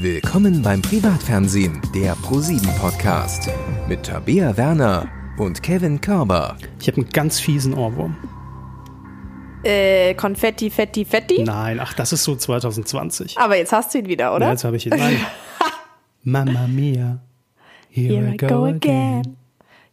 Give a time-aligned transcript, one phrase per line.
[0.00, 3.50] Willkommen beim Privatfernsehen, der ProSieben Podcast.
[3.88, 5.08] Mit Tabea Werner
[5.38, 6.56] und Kevin Körber.
[6.80, 8.16] Ich habe einen ganz fiesen Ohrwurm.
[9.64, 11.42] Äh, Konfetti, Fetti, Fetti?
[11.42, 13.38] Nein, ach, das ist so 2020.
[13.38, 14.46] Aber jetzt hast du ihn wieder, oder?
[14.46, 14.96] Ja, jetzt habe ich ihn.
[14.96, 15.18] Nein.
[16.22, 17.18] Mamma mia.
[17.90, 19.36] Here, Here I go again.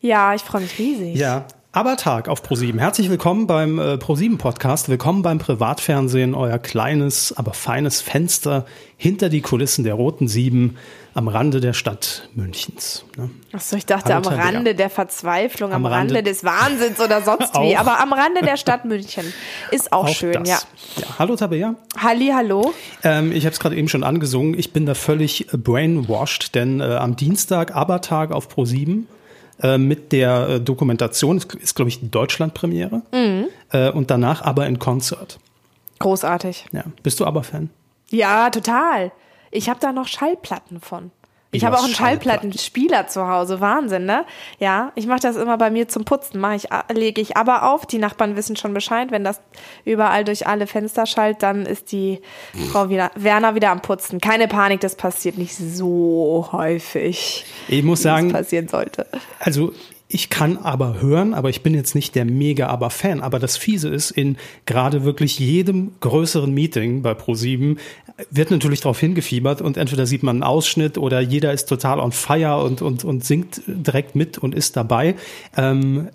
[0.01, 1.15] Ja, ich freue mich riesig.
[1.15, 2.79] Ja, Abertag auf ProSieben.
[2.79, 4.87] Herzlich willkommen beim äh, ProSieben Podcast.
[4.87, 8.65] Willkommen beim Privatfernsehen, euer kleines, aber feines Fenster
[8.95, 10.77] hinter die Kulissen der Roten Sieben
[11.15, 13.03] am Rande der Stadt Münchens.
[13.17, 13.29] Ne?
[13.51, 14.45] Achso, ich dachte Hallo, am Tabea.
[14.45, 17.75] Rande der Verzweiflung, am, Am Rande, Rande- des Wahnsinns oder sonst wie.
[17.75, 17.81] Auch.
[17.81, 19.25] Aber am Rande der Stadt München
[19.71, 20.47] ist auch, schön, das.
[20.47, 20.59] ja.
[20.95, 21.07] ja.
[21.19, 21.75] Hallo Tabea.
[22.01, 22.73] Halli, hallo.
[23.03, 24.57] Ähm, ich habe es gerade eben schon angesungen.
[24.57, 29.03] Ich bin da völlig brainwashed, denn äh, am Dienstag, Abertag auf Pro7
[29.61, 33.45] äh, mit der äh, Dokumentation, ist, ist glaube ich die Deutschlandpremiere, Mhm.
[33.71, 35.39] äh, und danach aber in Konzert.
[35.99, 36.65] Großartig.
[36.71, 36.83] Ja.
[37.03, 37.69] Bist du aber Fan?
[38.09, 39.11] Ja, total.
[39.51, 41.11] Ich habe da noch Schallplatten von.
[41.55, 41.93] Ich habe auch einen?
[41.93, 43.61] Schallplattenspieler zu Hause.
[43.61, 44.25] Wahnsinn, ne?
[44.59, 46.39] Ja, ich mache das immer bei mir zum Putzen.
[46.39, 47.85] Mach ich, lege ich aber auf.
[47.85, 49.11] Die Nachbarn wissen schon Bescheid.
[49.11, 49.41] Wenn das
[49.83, 52.21] überall durch alle Fenster schallt, dann ist die
[52.71, 54.21] Frau wieder, Werner wieder am Putzen.
[54.21, 57.45] Keine Panik, das passiert nicht so häufig.
[57.67, 59.07] Ich muss sagen, passieren sollte.
[59.39, 59.73] Also
[60.07, 63.21] ich kann aber hören, aber ich bin jetzt nicht der mega aber Fan.
[63.21, 67.77] Aber das Fiese ist, in gerade wirklich jedem größeren Meeting bei Pro7
[68.29, 72.11] wird natürlich darauf hingefiebert und entweder sieht man einen Ausschnitt oder jeder ist total on
[72.11, 75.15] fire und, und, und singt direkt mit und ist dabei.
[75.57, 76.09] Ähm,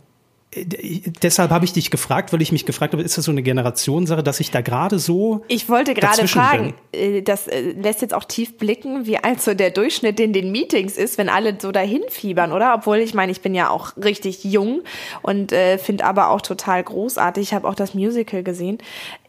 [0.52, 4.24] deshalb habe ich dich gefragt, weil ich mich gefragt habe, ist das so eine Generationssache,
[4.24, 8.24] dass ich da gerade so Ich wollte gerade fragen, äh, das äh, lässt jetzt auch
[8.24, 12.02] tief blicken, wie alt so der Durchschnitt in den Meetings ist, wenn alle so dahin
[12.08, 12.74] fiebern, oder?
[12.74, 14.82] Obwohl ich meine, ich bin ja auch richtig jung
[15.22, 17.44] und äh, finde aber auch total großartig.
[17.44, 18.78] Ich habe auch das Musical gesehen.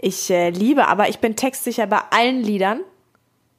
[0.01, 2.81] Ich äh, liebe, aber ich bin textsicher bei allen Liedern.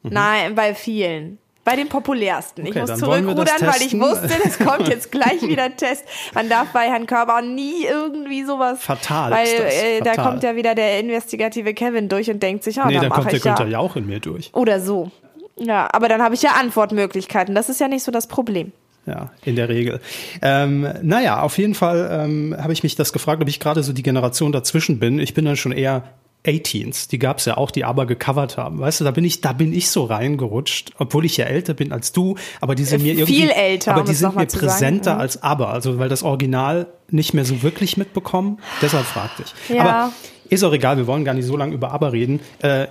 [0.03, 1.39] Nein, bei vielen.
[1.65, 2.65] Bei den populärsten.
[2.65, 2.71] ich.
[2.71, 6.05] Okay, muss wir das zurückrudern, weil ich wusste, es kommt jetzt gleich wieder ein Test.
[6.35, 8.83] Man darf bei Herrn Körber nie irgendwie sowas.
[8.83, 10.25] Fatal Weil äh, da fatal.
[10.25, 13.27] kommt ja wieder der investigative Kevin durch und denkt sich, oh, Nee, da da kommt
[13.31, 13.55] der ich ja.
[13.55, 14.51] Günther Jauch in mir durch.
[14.55, 15.13] Oder so.
[15.57, 17.55] Ja, aber dann habe ich ja Antwortmöglichkeiten.
[17.55, 18.73] Das ist ja nicht so das Problem.
[19.07, 20.01] Ja, in der Regel.
[20.43, 23.93] Ähm, naja, auf jeden Fall ähm, habe ich mich das gefragt, ob ich gerade so
[23.93, 25.19] die Generation dazwischen bin.
[25.19, 26.05] Ich bin dann schon eher
[26.45, 28.81] 18s, die gab's ja auch, die aber gecovert haben.
[28.81, 31.93] Weißt du, da bin ich, da bin ich so reingerutscht, obwohl ich ja älter bin
[31.93, 34.59] als du, aber die sind Äh, mir irgendwie, viel älter, aber die sind mir zu
[34.59, 34.69] sagen.
[34.69, 35.21] präsenter Mhm.
[35.21, 38.59] als aber, also weil das Original nicht mehr so wirklich mitbekommen.
[38.81, 39.75] Deshalb fragte ich.
[39.77, 39.83] Ja.
[39.83, 40.13] Aber
[40.49, 42.41] ist auch egal, wir wollen gar nicht so lange über aber reden.
[42.61, 42.89] Äh,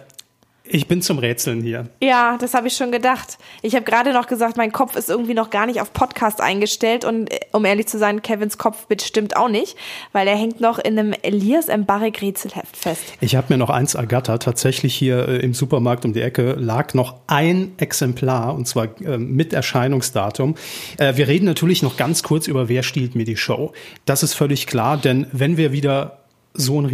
[0.74, 1.88] ich bin zum Rätseln hier.
[2.02, 3.38] Ja, das habe ich schon gedacht.
[3.62, 7.04] Ich habe gerade noch gesagt, mein Kopf ist irgendwie noch gar nicht auf Podcast eingestellt
[7.04, 9.76] und äh, um ehrlich zu sein, Kevins Kopf bestimmt auch nicht,
[10.14, 13.04] weil er hängt noch in einem Elias Mbarek Rätselheft fest.
[13.20, 14.44] Ich habe mir noch eins ergattert.
[14.44, 19.18] Tatsächlich hier äh, im Supermarkt um die Ecke lag noch ein Exemplar und zwar äh,
[19.18, 20.56] mit Erscheinungsdatum.
[20.98, 23.74] Äh, wir reden natürlich noch ganz kurz über Wer stiehlt mir die Show.
[24.06, 26.20] Das ist völlig klar, denn wenn wir wieder
[26.54, 26.86] so ein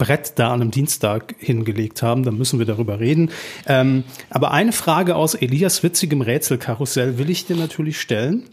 [0.00, 3.30] Riesenbrett da an einem Dienstag hingelegt haben, dann müssen wir darüber reden.
[3.66, 8.44] Ähm, aber eine Frage aus Elias witzigem Rätselkarussell will ich dir natürlich stellen.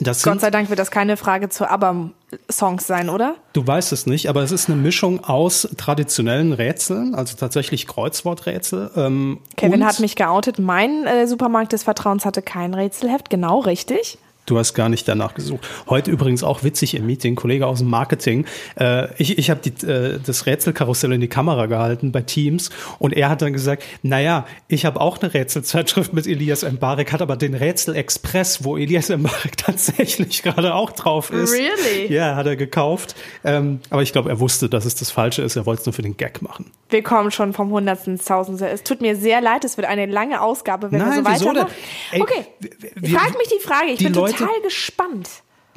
[0.00, 3.36] Das Gott sei Dank wird das keine Frage zu ABBA-Songs sein, oder?
[3.52, 8.90] Du weißt es nicht, aber es ist eine Mischung aus traditionellen Rätseln, also tatsächlich Kreuzworträtsel.
[8.96, 10.58] Ähm, Kevin hat mich geoutet.
[10.58, 13.30] Mein äh, Supermarkt des Vertrauens hatte kein Rätselheft.
[13.30, 14.18] Genau richtig.
[14.46, 15.66] Du hast gar nicht danach gesucht.
[15.88, 18.44] Heute übrigens auch witzig im Meeting, Kollege aus dem Marketing.
[18.78, 22.68] Äh, ich ich habe äh, das Rätselkarussell in die Kamera gehalten bei Teams
[22.98, 27.22] und er hat dann gesagt, naja, ich habe auch eine Rätselzeitschrift mit Elias Mbarek, hat
[27.22, 31.52] aber den Rätsel Express, wo Elias Mbarek tatsächlich gerade auch drauf ist.
[31.54, 32.12] Really?
[32.12, 33.14] Ja, hat er gekauft.
[33.44, 35.56] Ähm, aber ich glaube, er wusste, dass es das Falsche ist.
[35.56, 36.70] Er wollte es nur für den Gag machen.
[36.90, 38.68] Wir kommen schon vom Hundertsten ins Tausendste.
[38.68, 41.66] Es tut mir sehr leid, es wird eine lange Ausgabe, wenn wir so Nein, weitermachen.
[42.12, 42.20] denn?
[42.20, 43.86] Ey, okay, frag mich die Frage.
[43.92, 45.28] Ich die bin Leute- total gespannt.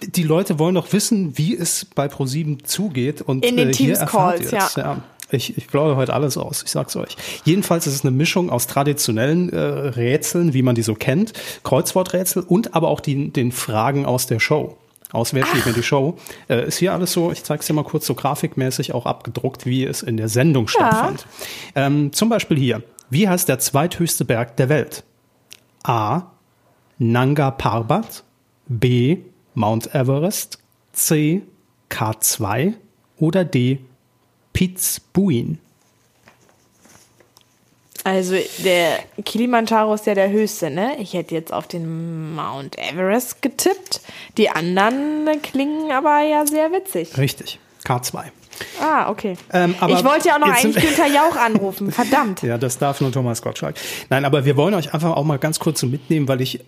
[0.01, 3.21] Die Leute wollen doch wissen, wie es bei ProSieben zugeht.
[3.21, 4.75] Und In den äh, Teams-Calls, es.
[4.75, 5.01] ja.
[5.29, 7.17] Ich, ich plaudere heute alles aus, ich sag's euch.
[7.43, 11.33] Jedenfalls ist es eine Mischung aus traditionellen äh, Rätseln, wie man die so kennt,
[11.63, 14.77] Kreuzworträtsel und aber auch die, den Fragen aus der Show.
[15.11, 16.17] Aus Wer steht mir die Show?
[16.49, 19.83] Äh, ist hier alles so, ich zeig's dir mal kurz so grafikmäßig auch abgedruckt, wie
[19.83, 21.25] es in der Sendung stattfand.
[21.75, 22.83] Ähm, zum Beispiel hier.
[23.09, 25.03] Wie heißt der zweithöchste Berg der Welt?
[25.83, 26.23] A.
[26.99, 28.23] Nanga Parbat,
[28.67, 29.17] B.
[29.53, 30.59] Mount Everest,
[30.93, 31.41] C.
[31.89, 32.73] K2
[33.17, 33.79] oder D.
[34.53, 35.59] Pitzbuin.
[38.03, 40.95] Also der Kilimanjaro ist ja der höchste, ne?
[40.99, 44.01] Ich hätte jetzt auf den Mount Everest getippt.
[44.37, 47.17] Die anderen klingen aber ja sehr witzig.
[47.17, 47.59] Richtig.
[47.87, 48.31] K2.
[48.81, 49.35] Ah, okay.
[49.53, 51.91] Ähm, aber ich wollte ja auch noch eigentlich Günther Jauch anrufen.
[51.91, 52.41] Verdammt.
[52.41, 53.75] Ja, das darf nur Thomas Gottschalk.
[54.09, 56.63] Nein, aber wir wollen euch einfach auch mal ganz kurz so mitnehmen, weil ich äh,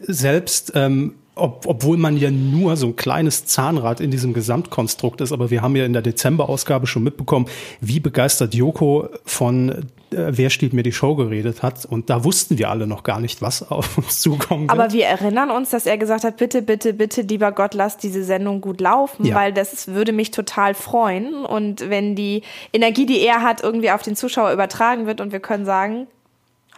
[0.00, 5.32] selbst, ähm, ob, obwohl man ja nur so ein kleines Zahnrad in diesem Gesamtkonstrukt ist,
[5.32, 7.46] aber wir haben ja in der Dezemberausgabe schon mitbekommen,
[7.80, 9.86] wie begeistert Joko von
[10.16, 11.84] Wer steht mir die Show geredet hat.
[11.84, 14.70] Und da wussten wir alle noch gar nicht, was auf uns zukommen wird.
[14.78, 18.22] Aber wir erinnern uns, dass er gesagt hat, bitte, bitte, bitte, lieber Gott, lass diese
[18.24, 19.34] Sendung gut laufen, Ja.
[19.34, 21.44] weil das würde mich total freuen.
[21.44, 22.42] Und wenn die
[22.72, 26.06] Energie, die er hat, irgendwie auf den Zuschauer übertragen wird und wir können sagen,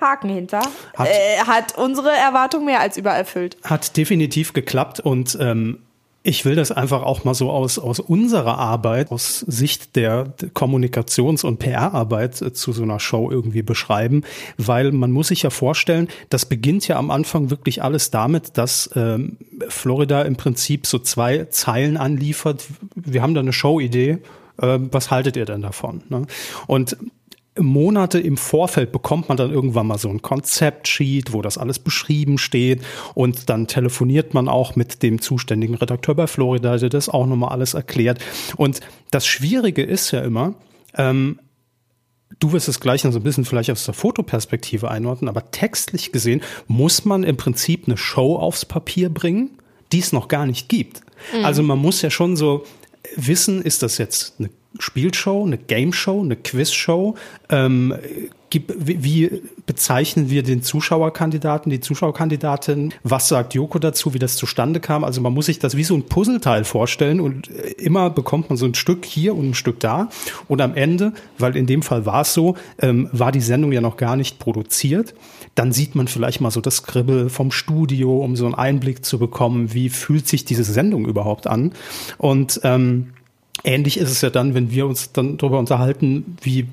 [0.01, 0.61] Haken hinter,
[0.97, 3.57] Hat- äh, hat unsere Erwartung mehr als übererfüllt.
[3.63, 5.79] Hat definitiv geklappt und ähm,
[6.27, 11.45] ich will das einfach auch mal so aus, aus unserer Arbeit, aus Sicht der Kommunikations-
[11.45, 14.25] und PR-Arbeit äh, zu so einer Show irgendwie beschreiben,
[14.57, 18.91] weil man muss sich ja vorstellen, das beginnt ja am Anfang wirklich alles damit, dass
[18.97, 19.37] ähm,
[19.69, 22.65] Florida im Prinzip so zwei Zeilen anliefert.
[22.95, 24.19] Wir haben da eine Showidee,
[24.63, 26.05] äh, was haltet ihr denn davon?
[26.09, 26.27] Ne?
[26.67, 26.97] Und
[27.59, 32.39] Monate im Vorfeld bekommt man dann irgendwann mal so ein Konzeptsheet, wo das alles beschrieben
[32.39, 32.83] steht
[33.15, 37.51] und dann telefoniert man auch mit dem zuständigen Redakteur bei Florida, der das auch nochmal
[37.51, 38.19] alles erklärt.
[38.57, 38.81] Und
[39.11, 40.55] das Schwierige ist ja immer,
[40.95, 41.39] ähm,
[42.41, 46.11] du wirst es gleich noch so ein bisschen vielleicht aus der Fotoperspektive einordnen, aber textlich
[46.11, 49.51] gesehen muss man im Prinzip eine Show aufs Papier bringen,
[49.93, 51.03] die es noch gar nicht gibt.
[51.45, 52.65] Also man muss ja schon so
[53.17, 57.17] wissen, ist das jetzt eine Spielshow, eine Gameshow, eine Quizshow?
[57.49, 57.95] Ähm,
[58.55, 62.95] gibt, wie, bezeichnen wir den Zuschauerkandidaten, die Zuschauerkandidatin?
[63.03, 65.03] Was sagt Joko dazu, wie das zustande kam?
[65.03, 68.65] Also man muss sich das wie so ein Puzzleteil vorstellen und immer bekommt man so
[68.67, 70.09] ein Stück hier und ein Stück da.
[70.47, 73.81] Und am Ende, weil in dem Fall war es so, ähm, war die Sendung ja
[73.81, 75.15] noch gar nicht produziert.
[75.57, 79.19] Dann sieht man vielleicht mal so das Skribbel vom Studio, um so einen Einblick zu
[79.19, 81.73] bekommen, wie fühlt sich diese Sendung überhaupt an.
[82.19, 83.09] Und ähm,
[83.65, 86.69] ähnlich ist es ja dann, wenn wir uns dann darüber unterhalten, wie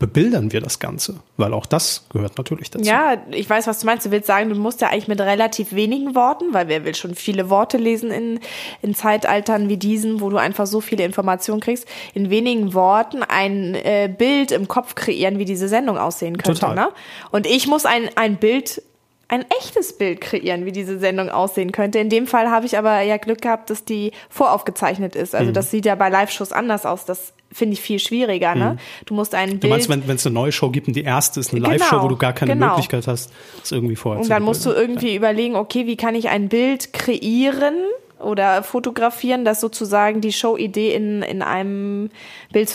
[0.00, 1.16] bebildern wir das Ganze?
[1.36, 2.84] Weil auch das gehört natürlich dazu.
[2.84, 4.06] Ja, ich weiß, was du meinst.
[4.06, 7.14] Du willst sagen, du musst ja eigentlich mit relativ wenigen Worten, weil wer will schon
[7.14, 8.40] viele Worte lesen in,
[8.82, 13.74] in Zeitaltern wie diesen, wo du einfach so viele Informationen kriegst, in wenigen Worten ein
[13.74, 16.58] äh, Bild im Kopf kreieren, wie diese Sendung aussehen könnte.
[16.58, 16.74] Total.
[16.74, 16.88] Ne?
[17.30, 18.82] Und ich muss ein, ein Bild
[19.30, 22.00] ein echtes Bild kreieren, wie diese Sendung aussehen könnte.
[22.00, 25.34] In dem Fall habe ich aber ja Glück gehabt, dass die voraufgezeichnet ist.
[25.34, 25.38] Mhm.
[25.38, 27.04] Also das sieht ja bei Live-Shows anders aus.
[27.04, 28.56] Das finde ich viel schwieriger.
[28.56, 28.76] Ne?
[29.06, 29.68] Du musst ein Bild Mhm.
[29.68, 32.02] Du meinst, wenn es eine neue Show gibt und die erste ist eine Genau, Live-Show,
[32.02, 32.70] wo du gar keine genau.
[32.70, 33.30] Möglichkeit hast,
[33.62, 36.92] es irgendwie vorher Und dann musst du irgendwie überlegen, okay, wie kann ich ein Bild
[36.92, 37.74] kreieren
[38.18, 42.10] oder fotografieren, das sozusagen die Showidee in, in einem
[42.52, 42.68] Bild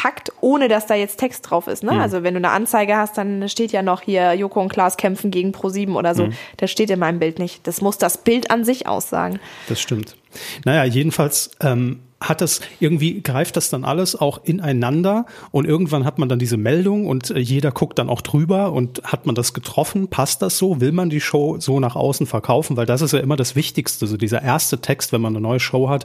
[0.00, 1.82] zusammenpackt, ohne dass da jetzt Text drauf ist.
[1.82, 1.92] Ne?
[1.92, 2.00] Mhm.
[2.00, 5.30] Also wenn du eine Anzeige hast, dann steht ja noch hier Joko und Klaas kämpfen
[5.30, 6.16] gegen Pro7 oder Mhm.
[6.16, 6.28] so.
[6.56, 7.66] Das steht in meinem Bild nicht.
[7.66, 9.38] Das muss das Bild an sich aussagen.
[9.68, 10.16] Das stimmt.
[10.64, 16.18] Naja, jedenfalls ähm, hat das irgendwie greift das dann alles auch ineinander und irgendwann hat
[16.18, 19.54] man dann diese Meldung und äh, jeder guckt dann auch drüber und hat man das
[19.54, 20.08] getroffen?
[20.08, 20.80] Passt das so?
[20.80, 22.76] Will man die Show so nach außen verkaufen?
[22.76, 24.06] Weil das ist ja immer das Wichtigste.
[24.06, 26.04] So dieser erste Text, wenn man eine neue Show hat,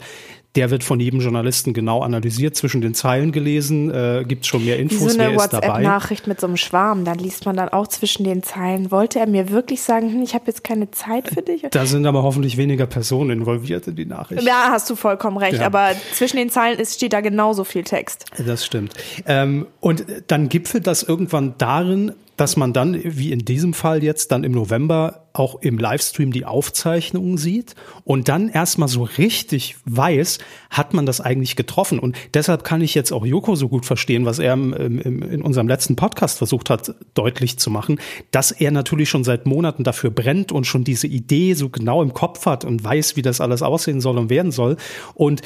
[0.55, 4.77] der wird von jedem Journalisten genau analysiert, zwischen den Zeilen gelesen, äh, gibt schon mehr
[4.77, 5.37] Wie Infos, so wer eine.
[5.37, 7.05] WhatsApp-Nachricht mit so einem Schwarm.
[7.05, 8.91] Dann liest man dann auch zwischen den Zeilen.
[8.91, 11.63] Wollte er mir wirklich sagen, hm, ich habe jetzt keine Zeit für dich?
[11.71, 14.43] Da sind aber hoffentlich weniger Personen involviert in die Nachricht.
[14.43, 15.59] Ja, hast du vollkommen recht.
[15.59, 15.65] Ja.
[15.65, 18.25] Aber zwischen den Zeilen ist, steht da genauso viel Text.
[18.45, 18.93] Das stimmt.
[19.25, 24.31] Ähm, und dann gipfelt das irgendwann darin, dass man dann, wie in diesem Fall jetzt,
[24.31, 30.39] dann im November auch im Livestream die Aufzeichnungen sieht und dann erstmal so richtig weiß,
[30.69, 31.99] hat man das eigentlich getroffen.
[31.99, 35.41] Und deshalb kann ich jetzt auch Joko so gut verstehen, was er im, im, in
[35.41, 37.99] unserem letzten Podcast versucht hat, deutlich zu machen,
[38.31, 42.13] dass er natürlich schon seit Monaten dafür brennt und schon diese Idee so genau im
[42.13, 44.77] Kopf hat und weiß, wie das alles aussehen soll und werden soll.
[45.13, 45.41] Und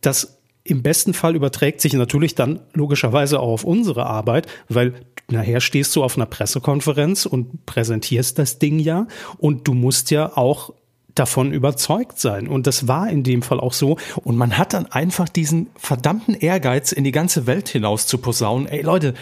[0.00, 4.94] das im besten Fall überträgt sich natürlich dann logischerweise auch auf unsere Arbeit, weil
[5.28, 9.06] nachher stehst du auf einer Pressekonferenz und präsentierst das Ding ja
[9.38, 10.72] und du musst ja auch
[11.14, 12.48] davon überzeugt sein.
[12.48, 13.98] Und das war in dem Fall auch so.
[14.24, 18.66] Und man hat dann einfach diesen verdammten Ehrgeiz, in die ganze Welt hinaus zu posaunen.
[18.66, 19.14] Ey Leute,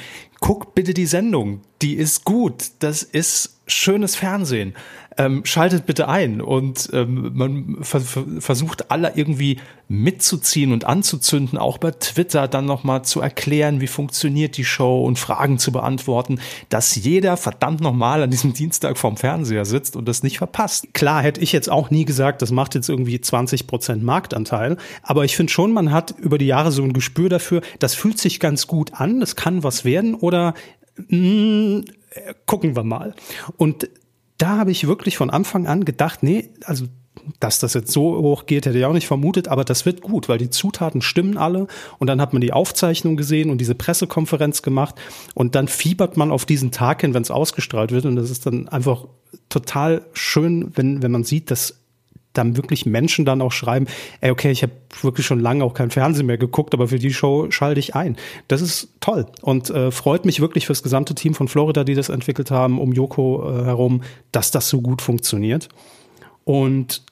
[0.42, 1.62] guckt bitte die Sendung.
[1.80, 2.72] Die ist gut.
[2.80, 4.74] Das ist schönes Fernsehen.
[5.16, 6.42] Ähm, schaltet bitte ein.
[6.42, 9.58] Und ähm, man ver ver versucht alle irgendwie
[9.92, 15.18] mitzuziehen und anzuzünden, auch bei Twitter dann nochmal zu erklären, wie funktioniert die Show und
[15.18, 20.22] Fragen zu beantworten, dass jeder verdammt nochmal an diesem Dienstag vorm Fernseher sitzt und das
[20.22, 20.94] nicht verpasst.
[20.94, 25.26] Klar hätte ich jetzt auch nie gesagt, das macht jetzt irgendwie 20 Prozent Marktanteil, aber
[25.26, 28.40] ich finde schon, man hat über die Jahre so ein Gespür dafür, das fühlt sich
[28.40, 30.31] ganz gut an, das kann was werden oder
[30.96, 31.82] mh,
[32.46, 33.14] gucken wir mal.
[33.56, 33.88] Und
[34.38, 36.86] da habe ich wirklich von Anfang an gedacht, nee, also
[37.40, 40.28] dass das jetzt so hoch geht, hätte ich auch nicht vermutet, aber das wird gut,
[40.28, 41.66] weil die Zutaten stimmen alle.
[41.98, 44.94] Und dann hat man die Aufzeichnung gesehen und diese Pressekonferenz gemacht.
[45.34, 48.06] Und dann fiebert man auf diesen Tag hin, wenn es ausgestrahlt wird.
[48.06, 49.06] Und das ist dann einfach
[49.48, 51.81] total schön, wenn, wenn man sieht, dass
[52.32, 53.86] dann wirklich Menschen dann auch schreiben,
[54.20, 57.12] ey, okay, ich habe wirklich schon lange auch kein Fernsehen mehr geguckt, aber für die
[57.12, 58.16] Show schalte ich ein.
[58.48, 62.08] Das ist toll und äh, freut mich wirklich fürs gesamte Team von Florida, die das
[62.08, 65.68] entwickelt haben, um Joko äh, herum, dass das so gut funktioniert.
[66.44, 67.02] Und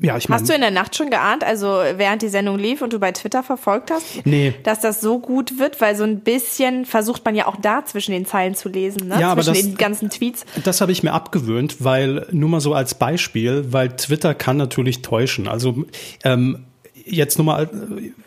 [0.00, 2.92] ja, ich Hast du in der Nacht schon geahnt, also während die Sendung lief und
[2.92, 4.54] du bei Twitter verfolgt hast, nee.
[4.62, 8.12] dass das so gut wird, weil so ein bisschen versucht man ja auch da zwischen
[8.12, 9.14] den Zeilen zu lesen, ne?
[9.14, 10.44] ja, zwischen aber das, den ganzen Tweets.
[10.64, 15.02] Das habe ich mir abgewöhnt, weil nur mal so als Beispiel, weil Twitter kann natürlich
[15.02, 15.48] täuschen.
[15.48, 15.84] Also
[16.24, 16.64] ähm,
[17.10, 17.68] jetzt nochmal,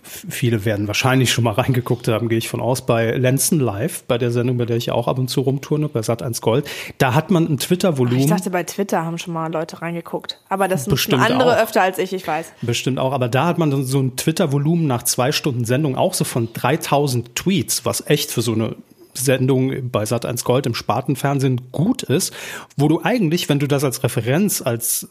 [0.04, 4.18] viele werden wahrscheinlich schon mal reingeguckt haben, gehe ich von aus, bei Lenzen Live, bei
[4.18, 6.68] der Sendung, bei der ich auch ab und zu rumturne, bei Sat1 Gold.
[6.98, 8.20] Da hat man ein Twitter-Volumen.
[8.20, 10.40] Ich dachte, bei Twitter haben schon mal Leute reingeguckt.
[10.50, 11.64] Aber das sind andere auch.
[11.64, 12.52] öfter als ich, ich weiß.
[12.62, 13.14] Bestimmt auch.
[13.14, 17.36] Aber da hat man so ein Twitter-Volumen nach zwei Stunden Sendung auch so von 3000
[17.36, 18.76] Tweets, was echt für so eine
[19.14, 22.34] Sendung bei Sat1 Gold im Spartenfernsehen gut ist,
[22.78, 25.08] wo du eigentlich, wenn du das als Referenz, als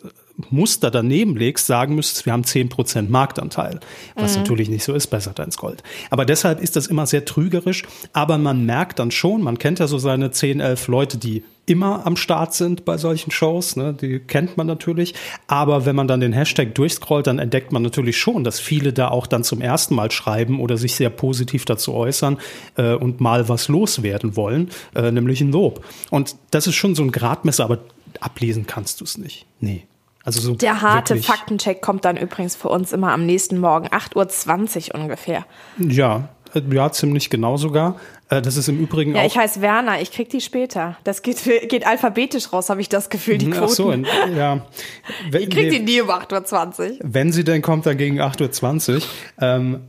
[0.51, 3.81] Muster daneben legst, sagen müsstest, wir haben zehn Prozent Marktanteil,
[4.15, 4.43] was mhm.
[4.43, 5.83] natürlich nicht so ist bei Sat1 Gold.
[6.11, 9.87] Aber deshalb ist das immer sehr trügerisch, aber man merkt dann schon, man kennt ja
[9.87, 13.95] so seine 10, 11 Leute, die immer am Start sind bei solchen Shows, ne?
[13.95, 15.15] die kennt man natürlich.
[15.47, 19.09] Aber wenn man dann den Hashtag durchscrollt, dann entdeckt man natürlich schon, dass viele da
[19.09, 22.39] auch dann zum ersten Mal schreiben oder sich sehr positiv dazu äußern
[22.77, 25.85] äh, und mal was loswerden wollen, äh, nämlich ein Lob.
[26.11, 27.79] Und das ist schon so ein Gradmesser, aber
[28.19, 29.47] ablesen kannst du es nicht.
[29.61, 29.85] Nee.
[30.25, 34.95] Also so Der harte Faktencheck kommt dann übrigens für uns immer am nächsten Morgen, 8.20
[34.95, 35.47] Uhr ungefähr.
[35.79, 37.99] Ja, äh, ja, ziemlich genau sogar.
[38.29, 39.27] Äh, das ist im Übrigen ja, auch.
[39.27, 40.97] ich heiße Werner, ich krieg die später.
[41.05, 43.65] Das geht, geht alphabetisch raus, habe ich das Gefühl, die Quoten.
[43.65, 44.67] Ach so, ja.
[45.33, 46.97] ich krieg die nie um 8.20 Uhr.
[47.03, 49.03] Wenn sie denn kommt, dann gegen 8.20 Uhr.
[49.41, 49.81] Ähm,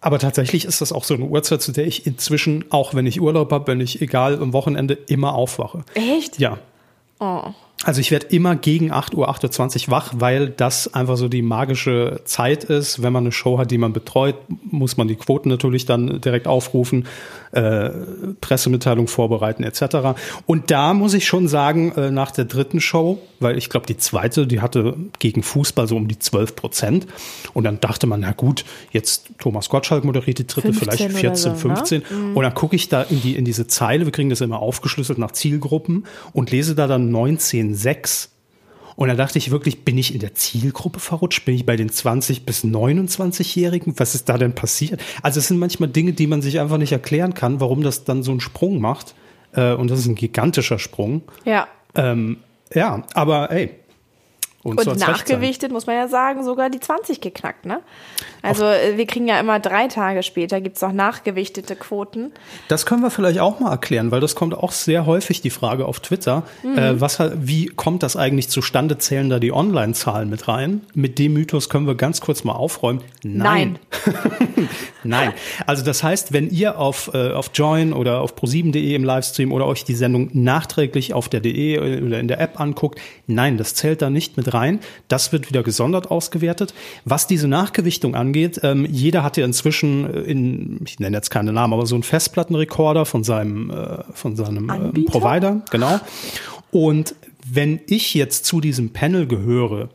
[0.00, 3.20] aber tatsächlich ist das auch so eine Uhrzeit, zu der ich inzwischen, auch wenn ich
[3.20, 5.84] Urlaub habe, wenn ich egal am Wochenende, immer aufwache.
[5.94, 6.38] Echt?
[6.38, 6.58] Ja.
[7.18, 7.50] Oh.
[7.82, 11.40] Also ich werde immer gegen 8 Uhr, 8.20 Uhr wach, weil das einfach so die
[11.40, 13.02] magische Zeit ist.
[13.02, 14.34] Wenn man eine Show hat, die man betreut,
[14.70, 17.06] muss man die Quoten natürlich dann direkt aufrufen,
[17.52, 17.88] äh,
[18.42, 20.20] Pressemitteilung vorbereiten etc.
[20.46, 23.96] Und da muss ich schon sagen, äh, nach der dritten Show, weil ich glaube, die
[23.96, 27.06] zweite, die hatte gegen Fußball so um die 12 Prozent.
[27.54, 31.54] Und dann dachte man, na gut, jetzt Thomas Gottschalk moderiert die dritte, vielleicht 14, so,
[31.54, 32.02] 15.
[32.02, 32.16] Ne?
[32.16, 32.36] Mhm.
[32.36, 35.18] Und dann gucke ich da in, die, in diese Zeile, wir kriegen das immer aufgeschlüsselt
[35.18, 38.30] nach Zielgruppen und lese da dann 19 sechs.
[38.96, 41.44] Und da dachte ich wirklich, bin ich in der Zielgruppe verrutscht?
[41.46, 43.94] Bin ich bei den 20 bis 29-Jährigen?
[43.96, 45.00] Was ist da denn passiert?
[45.22, 48.22] Also es sind manchmal Dinge, die man sich einfach nicht erklären kann, warum das dann
[48.22, 49.14] so einen Sprung macht.
[49.52, 51.22] Äh, und das ist ein gigantischer Sprung.
[51.44, 51.66] Ja.
[51.94, 52.38] Ähm,
[52.74, 53.70] ja, aber ey,
[54.62, 57.80] und, und nachgewichtet, muss man ja sagen, sogar die 20 geknackt, ne?
[58.42, 62.32] Also auch, äh, wir kriegen ja immer drei Tage später, gibt's auch nachgewichtete Quoten.
[62.68, 65.86] Das können wir vielleicht auch mal erklären, weil das kommt auch sehr häufig die Frage
[65.86, 66.42] auf Twitter.
[66.62, 66.78] Mhm.
[66.78, 68.98] Äh, was, wie kommt das eigentlich zustande?
[68.98, 70.82] Zählen da die Online-Zahlen mit rein?
[70.94, 73.02] Mit dem Mythos können wir ganz kurz mal aufräumen.
[73.22, 73.78] Nein.
[74.04, 74.68] Nein.
[75.04, 75.32] Nein.
[75.66, 79.66] Also das heißt, wenn ihr auf, äh, auf Join oder auf pro7.de im Livestream oder
[79.66, 84.02] euch die Sendung nachträglich auf der DE oder in der App anguckt, nein, das zählt
[84.02, 84.80] da nicht mit rein.
[85.08, 86.74] Das wird wieder gesondert ausgewertet.
[87.04, 91.52] Was diese Nachgewichtung angeht, ähm, jeder hat ja inzwischen äh, in, ich nenne jetzt keine
[91.52, 96.00] Namen, aber so einen Festplattenrekorder von seinem, äh, von seinem äh, Provider, genau.
[96.70, 97.14] Und
[97.44, 99.88] wenn ich jetzt zu diesem Panel gehöre,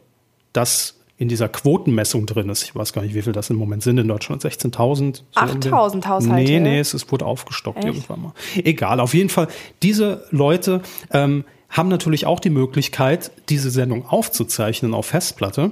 [0.53, 2.63] das in dieser Quotenmessung drin ist.
[2.63, 4.43] Ich weiß gar nicht, wie viel das im Moment sind in Deutschland.
[4.43, 5.21] 16.000?
[5.31, 6.51] So 8.000 Haushalte?
[6.51, 7.87] Nee, nee, es, es wurde aufgestockt Echt?
[7.87, 8.33] irgendwann mal.
[8.57, 9.47] Egal, auf jeden Fall,
[9.81, 10.81] diese Leute
[11.11, 15.71] ähm, haben natürlich auch die Möglichkeit, diese Sendung aufzuzeichnen auf Festplatte.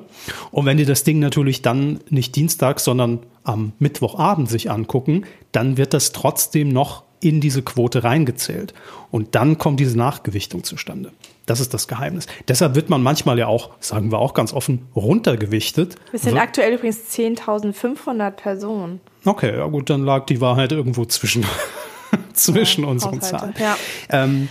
[0.52, 5.78] Und wenn die das Ding natürlich dann nicht Dienstag, sondern am Mittwochabend sich angucken, dann
[5.78, 8.74] wird das trotzdem noch in diese Quote reingezählt.
[9.12, 11.14] Und dann kommt diese Nachgewichtung zustande.
[11.46, 12.28] Das ist das Geheimnis.
[12.48, 15.96] Deshalb wird man manchmal ja auch, sagen wir auch ganz offen, runtergewichtet.
[16.12, 19.00] Wir sind aktuell übrigens 10.500 Personen.
[19.24, 21.46] Okay, ja gut, dann lag die Wahrheit irgendwo zwischen,
[22.34, 23.54] zwischen ja, unseren Zahlen.
[23.58, 23.78] Ja.
[24.10, 24.50] Ähm,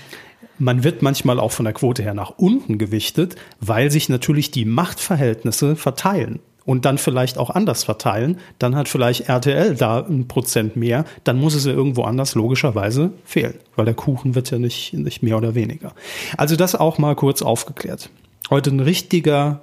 [0.59, 4.65] man wird manchmal auch von der Quote her nach unten gewichtet, weil sich natürlich die
[4.65, 10.77] Machtverhältnisse verteilen und dann vielleicht auch anders verteilen, dann hat vielleicht RTL da ein Prozent
[10.77, 14.93] mehr, dann muss es ja irgendwo anders logischerweise fehlen, weil der Kuchen wird ja nicht,
[14.95, 15.93] nicht mehr oder weniger.
[16.37, 18.11] Also das auch mal kurz aufgeklärt.
[18.51, 19.63] Heute ein richtiger,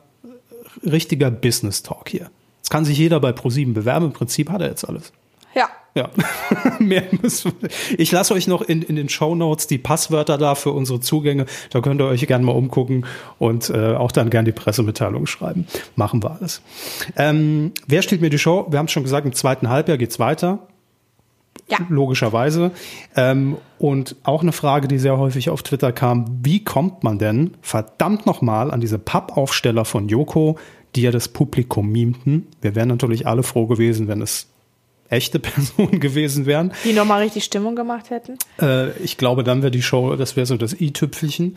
[0.83, 2.29] richtiger Business Talk hier.
[2.57, 5.13] Jetzt kann sich jeder bei ProSieben bewerben, im Prinzip hat er jetzt alles.
[5.56, 5.70] Ja.
[5.96, 6.10] Ja,
[6.79, 7.70] mehr müssen wir.
[7.98, 11.46] Ich lasse euch noch in, in den Show Notes die Passwörter da für unsere Zugänge.
[11.72, 13.06] Da könnt ihr euch gerne mal umgucken
[13.39, 15.65] und äh, auch dann gerne die Pressemitteilung schreiben.
[15.96, 16.62] Machen wir alles.
[17.18, 18.68] Ähm, wer steht mir die Show?
[18.70, 20.60] Wir haben es schon gesagt, im zweiten Halbjahr geht's weiter.
[21.68, 21.77] Ja.
[21.89, 22.72] Logischerweise.
[23.15, 26.39] Ähm, und auch eine Frage, die sehr häufig auf Twitter kam.
[26.44, 30.58] Wie kommt man denn verdammt nochmal an diese Pappaufsteller von Joko,
[30.96, 32.48] die ja das Publikum mimten?
[32.62, 34.48] Wir wären natürlich alle froh gewesen, wenn es
[35.10, 36.72] echte Personen gewesen wären.
[36.84, 38.38] Die nochmal richtig Stimmung gemacht hätten.
[38.62, 41.56] Äh, ich glaube, dann wäre die Show, das wäre so das i-Tüpfelchen.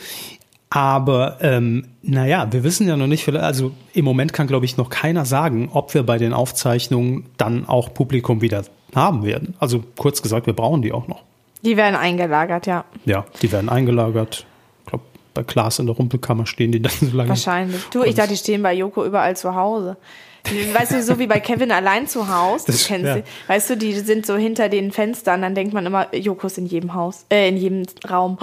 [0.74, 4.88] Aber ähm, naja, wir wissen ja noch nicht, also im Moment kann, glaube ich, noch
[4.88, 9.54] keiner sagen, ob wir bei den Aufzeichnungen dann auch Publikum wieder haben werden.
[9.58, 11.24] Also kurz gesagt, wir brauchen die auch noch.
[11.62, 12.86] Die werden eingelagert, ja.
[13.04, 14.46] Ja, die werden eingelagert.
[14.80, 15.04] Ich glaube,
[15.34, 17.28] bei Klaas in der Rumpelkammer stehen die dann so lange.
[17.28, 17.82] Wahrscheinlich.
[17.90, 19.98] Du, ich dachte, die stehen bei Joko überall zu Hause.
[20.44, 23.14] Weißt du, so wie bei Kevin allein zu Hause, du Das- kennst ja.
[23.16, 23.22] sie.
[23.46, 26.66] Weißt du, die sind so hinter den Fenstern, dann denkt man immer, Joko ist in
[26.66, 28.38] jedem Haus, äh, in jedem Raum.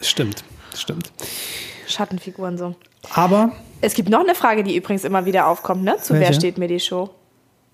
[0.00, 1.12] Stimmt, stimmt.
[1.86, 2.74] Schattenfiguren so.
[3.14, 5.96] Aber Es gibt noch eine Frage, die übrigens immer wieder aufkommt, ne?
[6.00, 6.34] Zu wer Welche?
[6.34, 7.10] steht mir die Show?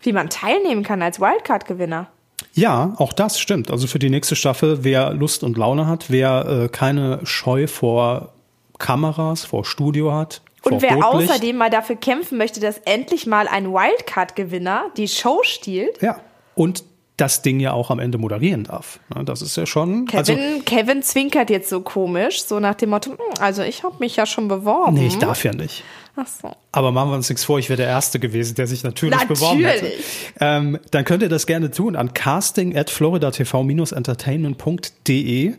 [0.01, 2.07] Wie man teilnehmen kann als Wildcard-Gewinner.
[2.55, 3.71] ja, auch das stimmt.
[3.71, 8.33] Also für die nächste Staffel, wer Lust und Laune hat, wer äh, keine Scheu vor
[8.79, 10.41] Kameras, vor Studio hat.
[10.63, 16.01] Und wer außerdem mal dafür kämpfen möchte, dass endlich mal ein Wildcard-Gewinner die Show stiehlt.
[16.03, 16.21] Ja,
[16.55, 16.85] und
[17.17, 19.01] das Ding ja auch am Ende moderieren darf.
[19.25, 20.07] Das ist ja schon.
[20.07, 23.97] Kevin, also, Kevin zwinkert jetzt so komisch, so nach dem Motto, "Hm, also ich habe
[23.99, 24.95] mich ja schon beworben.
[24.95, 25.83] nee, ich darf ja nicht.
[26.15, 26.53] Ach so.
[26.73, 29.65] Aber machen wir uns nichts vor, ich wäre der Erste gewesen, der sich natürlich, beworben
[29.65, 29.85] hätte.
[29.85, 30.05] Natürlich.
[30.41, 35.55] Ähm, dann könnt ihr das gerne tun an casting at floridatv-entertainment.de.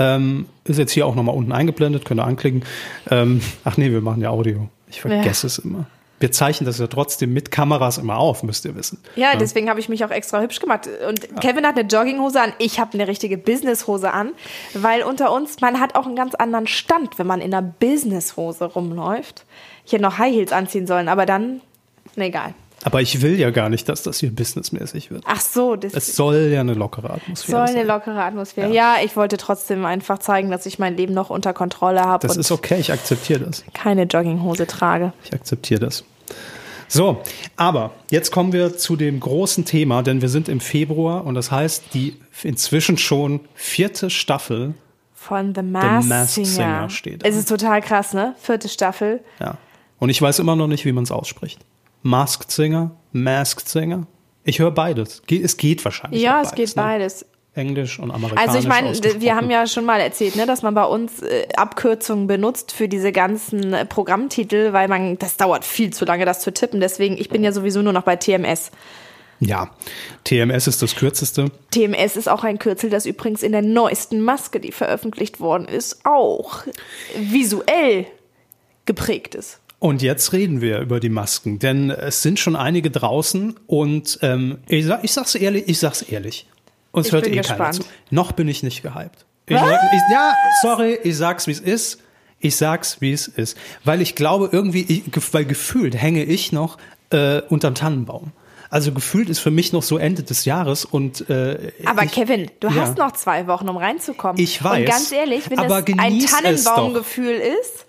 [0.00, 2.64] Ähm, ist jetzt hier auch nochmal unten eingeblendet, könnt ihr anklicken.
[3.10, 4.68] Ähm, ach nee, wir machen ja Audio.
[4.88, 5.86] Ich vergesse es immer.
[6.20, 8.98] Wir zeichnen das ja trotzdem mit Kameras immer auf, müsst ihr wissen.
[9.16, 10.88] Ja, deswegen habe ich mich auch extra hübsch gemacht.
[11.08, 14.32] Und Kevin hat eine Jogginghose an, ich habe eine richtige Businesshose an,
[14.74, 18.64] weil unter uns, man hat auch einen ganz anderen Stand, wenn man in einer Businesshose
[18.64, 19.46] rumläuft.
[19.86, 21.62] Ich hätte noch High Heels anziehen sollen, aber dann,
[22.16, 22.54] na egal.
[22.82, 25.22] Aber ich will ja gar nicht, dass das hier businessmäßig wird.
[25.26, 27.86] Ach so, das Es soll ja eine lockere Atmosphäre soll eine sein.
[27.86, 28.72] lockere Atmosphäre.
[28.72, 28.96] Ja.
[29.04, 32.50] ich wollte trotzdem einfach zeigen, dass ich mein Leben noch unter Kontrolle habe Das ist
[32.50, 33.64] okay, ich akzeptiere das.
[33.74, 35.12] keine Jogginghose trage.
[35.24, 36.04] Ich akzeptiere das.
[36.88, 37.20] So,
[37.56, 41.50] aber jetzt kommen wir zu dem großen Thema, denn wir sind im Februar und das
[41.52, 44.74] heißt, die inzwischen schon vierte Staffel,
[45.14, 46.46] Von The Masked, Masked Singer.
[46.46, 47.40] Singer steht Es an.
[47.40, 48.34] ist total krass, ne?
[48.40, 49.20] Vierte Staffel.
[49.38, 49.56] ja.
[49.98, 51.60] Und ich weiß immer noch nicht, wie man es ausspricht.
[52.02, 54.06] Masked Singer, Masked Singer.
[54.44, 55.22] Ich höre beides.
[55.28, 56.22] Es geht wahrscheinlich.
[56.22, 56.82] Ja, es geht ne?
[56.82, 57.26] beides.
[57.54, 58.48] Englisch und amerikanisch.
[58.48, 61.48] Also ich meine, wir haben ja schon mal erzählt, ne, dass man bei uns äh,
[61.56, 66.40] Abkürzungen benutzt für diese ganzen äh, Programmtitel, weil man, das dauert viel zu lange, das
[66.40, 66.80] zu tippen.
[66.80, 68.70] Deswegen, ich bin ja sowieso nur noch bei TMS.
[69.40, 69.70] Ja,
[70.24, 71.50] TMS ist das kürzeste.
[71.70, 76.04] TMS ist auch ein Kürzel, das übrigens in der neuesten Maske, die veröffentlicht worden ist,
[76.04, 76.64] auch
[77.16, 78.06] visuell
[78.84, 79.59] geprägt ist.
[79.80, 84.58] Und jetzt reden wir über die Masken, denn es sind schon einige draußen und ähm,
[84.68, 86.46] ich, sag, ich sag's ehrlich, ich sag's ehrlich.
[86.92, 87.74] Uns Ich hört eh keiner gespannt.
[87.76, 87.82] zu.
[88.10, 89.24] Noch bin ich nicht gehypt.
[89.46, 89.62] Ich, ich,
[90.12, 91.98] ja, sorry, ich sag's wie es ist.
[92.40, 96.78] Ich sag's wie es ist, weil ich glaube irgendwie, ich, weil gefühlt hänge ich noch
[97.10, 98.32] äh, unterm Tannenbaum.
[98.70, 102.50] Also gefühlt ist für mich noch so Ende des Jahres und äh, Aber ich, Kevin,
[102.60, 102.74] du ja.
[102.76, 104.40] hast noch zwei Wochen, um reinzukommen.
[104.40, 106.18] Ich weiß, Und ganz ehrlich, wenn aber das ein.
[106.20, 107.86] Tannenbaumgefühl ist,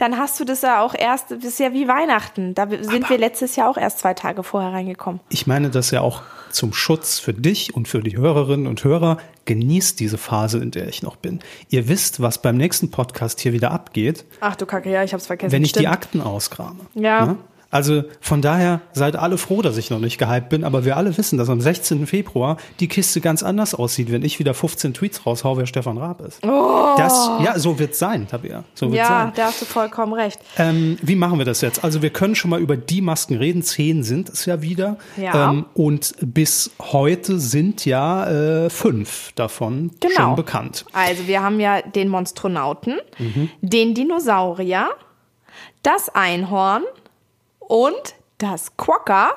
[0.00, 2.54] dann hast du das ja auch erst, das ist ja wie Weihnachten.
[2.54, 5.20] Da sind wir letztes Jahr auch erst zwei Tage vorher reingekommen.
[5.28, 9.18] Ich meine das ja auch zum Schutz für dich und für die Hörerinnen und Hörer.
[9.44, 11.40] Genießt diese Phase, in der ich noch bin.
[11.70, 15.26] Ihr wisst, was beim nächsten Podcast hier wieder abgeht, Ach du Kacke, ja, ich hab's
[15.26, 15.52] vergessen.
[15.52, 15.92] wenn ich die Stimmt.
[15.94, 16.80] Akten auskrame.
[16.94, 17.26] Ja.
[17.26, 17.36] Ne?
[17.70, 21.16] Also von daher seid alle froh, dass ich noch nicht gehypt bin, aber wir alle
[21.16, 22.06] wissen, dass am 16.
[22.06, 26.20] Februar die Kiste ganz anders aussieht, wenn ich wieder 15 Tweets raushau, wer Stefan Raab
[26.22, 26.42] ist.
[26.42, 28.64] Das, ja, so wird's sein, Tabea.
[28.74, 28.96] So wird's Oh.
[28.96, 29.32] Ja, sein.
[29.36, 30.40] da hast du vollkommen recht.
[30.58, 31.84] Ähm, wie machen wir das jetzt?
[31.84, 33.62] Also wir können schon mal über die Masken reden.
[33.62, 34.96] Zehn sind es ja wieder.
[35.16, 35.50] Ja.
[35.50, 40.14] Ähm, und bis heute sind ja äh, fünf davon Genau.
[40.16, 40.84] schon bekannt.
[40.92, 43.48] Also wir haben ja den Monstronauten, Mhm.
[43.60, 44.88] den Dinosaurier,
[45.82, 46.82] das Einhorn
[47.70, 49.30] und das Quokka.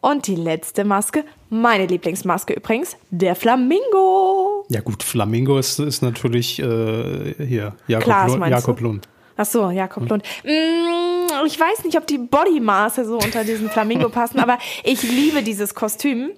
[0.00, 4.64] Und die letzte Maske, meine Lieblingsmaske übrigens, der Flamingo.
[4.68, 8.80] Ja gut, Flamingo ist, ist natürlich äh, hier Jakob, Klaas, Lund, Jakob?
[8.80, 9.08] Lund.
[9.36, 10.24] Ach so, Jakob Lund.
[10.44, 15.42] Mm, ich weiß nicht, ob die Bodymaße so unter diesen Flamingo passen, aber ich liebe
[15.42, 16.30] dieses Kostüm.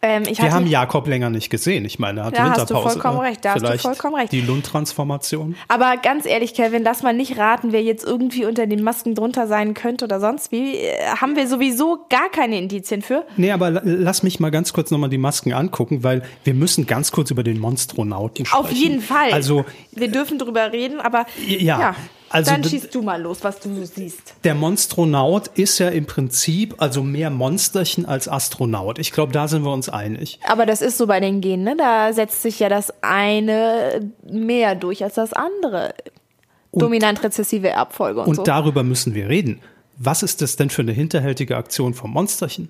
[0.00, 1.84] Ähm, Wir haben Jakob länger nicht gesehen.
[1.84, 2.90] Ich meine, er hat Da hast du Winterpause.
[3.00, 3.28] vollkommen ne?
[3.30, 4.30] recht, da hast du Vielleicht vollkommen recht.
[4.32, 5.56] Die Lundtransformation.
[5.66, 9.48] Aber ganz ehrlich, Kevin, lass mal nicht raten, wer jetzt irgendwie unter den Masken drunter
[9.48, 10.76] sein könnte oder sonst wie.
[10.76, 13.24] Äh, Haben wir sowieso gar keine Indizien für.
[13.36, 16.86] Nee, aber la- lass mich mal ganz kurz nochmal die Masken angucken, weil wir müssen
[16.86, 18.64] ganz kurz über den Monstronauten sprechen.
[18.64, 19.32] Auf jeden Fall.
[19.32, 21.96] Also wir dürfen drüber reden, aber Ja,
[22.30, 24.34] also dann schießt du mal los, was du siehst.
[24.44, 28.98] der Monstronaut ist ja im Prinzip also mehr Monsterchen als Astronaut.
[28.98, 30.38] Ich glaube, da sind wir uns einig.
[30.46, 31.76] Aber das ist so bei den Genen, ne?
[31.76, 35.94] Da setzt sich ja das eine mehr durch als das andere.
[36.72, 38.42] Dominant-rezessive Erbfolge und, Und so.
[38.42, 39.60] darüber müssen wir reden.
[39.96, 42.68] Was ist das denn für eine hinterhältige Aktion vom Monsterchen?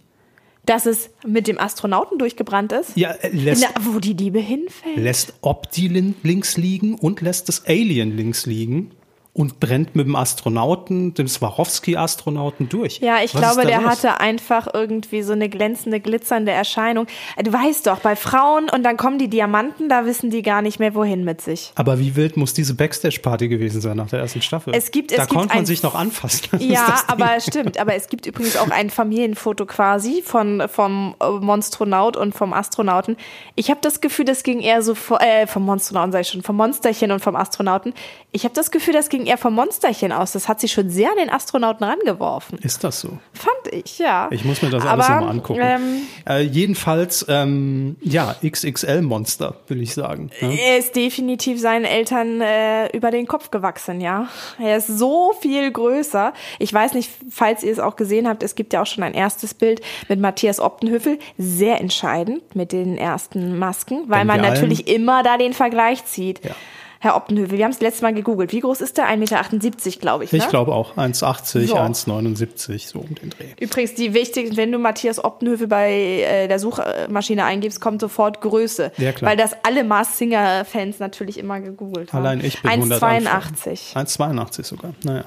[0.64, 2.96] Dass es mit dem Astronauten durchgebrannt ist?
[2.96, 4.96] Ja, äh, lässt, Na, wo die Liebe hinfällt.
[4.96, 8.90] lässt Opti lin- links liegen und lässt das Alien links liegen
[9.38, 12.98] und brennt mit dem Astronauten, dem Swarovski-Astronauten durch.
[12.98, 13.90] Ja, ich Was glaube, da der los?
[13.90, 17.06] hatte einfach irgendwie so eine glänzende, glitzernde Erscheinung.
[17.42, 20.80] Du weißt doch, bei Frauen und dann kommen die Diamanten, da wissen die gar nicht
[20.80, 21.72] mehr, wohin mit sich.
[21.76, 24.74] Aber wie wild muss diese Backstage-Party gewesen sein nach der ersten Staffel?
[24.74, 26.48] Es gibt- da es gibt konnte man sich noch anfassen.
[26.68, 27.78] Ja, aber stimmt.
[27.80, 33.16] Aber es gibt übrigens auch ein Familienfoto quasi von vom äh, Monstronaut und vom Astronauten.
[33.54, 36.56] Ich habe das Gefühl, das ging eher so vor, äh, vom Monstronauten sei schon, vom
[36.56, 37.94] Monsterchen und vom Astronauten.
[38.32, 40.32] Ich habe das Gefühl, das ging eher vom Monsterchen aus.
[40.32, 42.58] Das hat sich schon sehr an den Astronauten rangeworfen.
[42.58, 43.18] Ist das so?
[43.32, 44.28] Fand ich, ja.
[44.30, 45.60] Ich muss mir das alles nochmal angucken.
[45.62, 50.30] Ähm, äh, jedenfalls, ähm, ja, XXL-Monster, will ich sagen.
[50.40, 50.58] Ne?
[50.60, 54.28] Er ist definitiv seinen Eltern äh, über den Kopf gewachsen, ja.
[54.58, 56.32] Er ist so viel größer.
[56.58, 59.14] Ich weiß nicht, falls ihr es auch gesehen habt, es gibt ja auch schon ein
[59.14, 61.18] erstes Bild mit Matthias Optenhöfel.
[61.36, 66.44] Sehr entscheidend mit den ersten Masken, weil Denn man natürlich immer da den Vergleich zieht.
[66.44, 66.52] Ja.
[67.00, 68.52] Herr Optenhöfel, wir haben es letztes Mal gegoogelt.
[68.52, 69.06] Wie groß ist der?
[69.08, 70.32] 1,78 Meter, glaube ich.
[70.32, 70.38] Ne?
[70.38, 71.76] Ich glaube auch 1,80, So.
[71.76, 73.44] 1,79, so um den Dreh.
[73.60, 78.90] Übrigens, die wichtigsten, wenn du Matthias Optenhöfel bei äh, der Suchmaschine eingibst, kommt sofort Größe.
[78.98, 79.30] Ja, klar.
[79.30, 82.24] Weil das alle Mars Singer-Fans natürlich immer gegoogelt haben.
[82.24, 83.94] Allein ich bin 1,82.
[83.94, 84.94] 1,82 sogar.
[85.04, 85.24] Naja.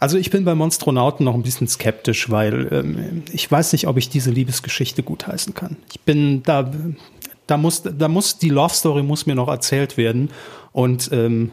[0.00, 3.96] Also ich bin bei Monstronauten noch ein bisschen skeptisch, weil ähm, ich weiß nicht, ob
[3.98, 5.76] ich diese Liebesgeschichte gutheißen kann.
[5.90, 6.70] Ich bin da,
[7.46, 10.30] da muss, da muss die Love Story muss mir noch erzählt werden
[10.72, 11.50] und ähm,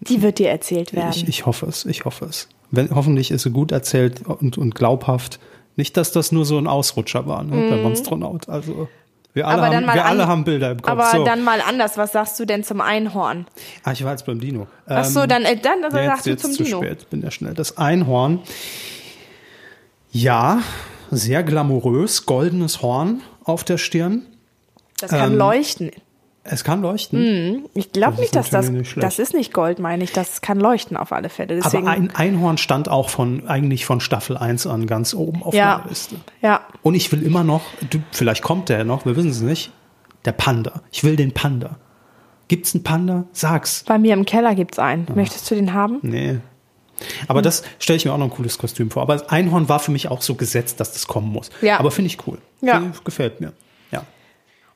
[0.00, 1.10] Die wird dir erzählt werden.
[1.10, 2.48] ich, ich hoffe es, ich hoffe es.
[2.70, 5.40] Wenn, hoffentlich ist sie gut erzählt und, und glaubhaft.
[5.76, 8.48] Nicht, dass das nur so ein Ausrutscher war ne, bei Monstronaut.
[8.48, 8.88] Also
[9.32, 10.90] wir alle, dann haben, wir alle haben Bilder im Kopf.
[10.90, 11.24] Aber so.
[11.24, 11.96] dann mal anders.
[11.96, 13.46] Was sagst du denn zum Einhorn?
[13.84, 14.66] ah, ich war jetzt beim Dino.
[14.86, 16.78] Ach so, Ähm, dann, äh, dann also Ja, sagst du jetzt, zum jetzt zu Dino.
[16.82, 17.54] spät, bin ja schnell.
[17.54, 18.40] Das Einhorn.
[20.10, 20.60] Ja,
[21.10, 24.26] sehr glamourös, goldenes Horn auf der Stirn.
[25.00, 25.90] Das kann Ähm, leuchten.
[26.50, 27.66] Es kann leuchten.
[27.74, 30.12] Ich glaube nicht, dass das, nicht das ist nicht Gold, meine ich.
[30.12, 31.56] Das kann leuchten auf alle Fälle.
[31.56, 35.52] Deswegen, Aber ein Einhorn stand auch von, eigentlich von Staffel 1 an ganz oben auf
[35.52, 36.16] ja, meiner Liste.
[36.40, 36.62] ja.
[36.82, 39.72] Und ich will immer noch, du, vielleicht kommt der noch, wir wissen es nicht,
[40.24, 40.80] der Panda.
[40.90, 41.76] Ich will den Panda.
[42.48, 43.24] Gibt's einen Panda?
[43.32, 43.84] Sag's.
[43.86, 45.06] Bei mir im Keller gibt's einen.
[45.14, 45.98] Möchtest du den haben?
[46.00, 46.38] Nee.
[47.28, 49.02] Aber das stelle ich mir auch noch ein cooles Kostüm vor.
[49.02, 51.50] Aber das Einhorn war für mich auch so gesetzt, dass das kommen muss.
[51.60, 51.78] Ja.
[51.78, 52.38] Aber finde ich cool.
[52.62, 52.80] Ja.
[52.80, 53.52] Find- Gefällt mir.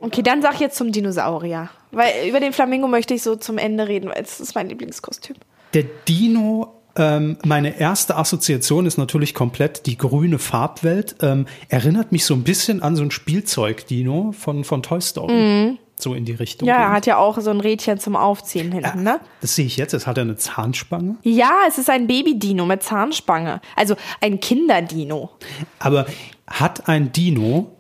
[0.03, 1.71] Okay, dann sag jetzt zum Dinosaurier.
[1.93, 5.37] Weil über den Flamingo möchte ich so zum Ende reden, weil es ist mein Lieblingskostüm.
[5.75, 11.17] Der Dino, ähm, meine erste Assoziation ist natürlich komplett die grüne Farbwelt.
[11.23, 15.79] Ähm, erinnert mich so ein bisschen an so ein Spielzeug-Dino von, von Toy Story.
[15.99, 16.67] So in die Richtung.
[16.67, 19.21] Ja, er hat ja auch so ein Rädchen zum Aufziehen hinten, ne?
[19.41, 19.93] Das sehe ich jetzt.
[19.93, 21.15] Jetzt hat er eine Zahnspange.
[21.23, 23.61] Ja, es ist ein Babydino mit Zahnspange.
[23.77, 25.31] Also ein Kinderdino.
[25.79, 26.07] Aber
[26.49, 27.77] hat ein Dino,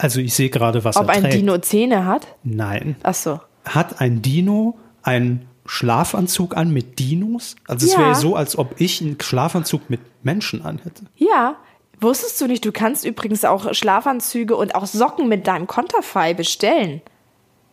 [0.00, 1.34] also ich sehe gerade, was Ob er ein trägt.
[1.34, 2.26] Dino Zähne hat?
[2.42, 2.96] Nein.
[3.02, 3.40] Ach so.
[3.64, 7.56] Hat ein Dino einen Schlafanzug an mit Dinos?
[7.68, 7.98] Also es Ja.
[8.00, 11.04] wäre so, als ob ich einen Schlafanzug mit Menschen anhätte.
[11.16, 11.56] Ja.
[12.00, 17.02] Wusstest du nicht, du kannst übrigens auch Schlafanzüge und auch Socken mit deinem Konterfei bestellen.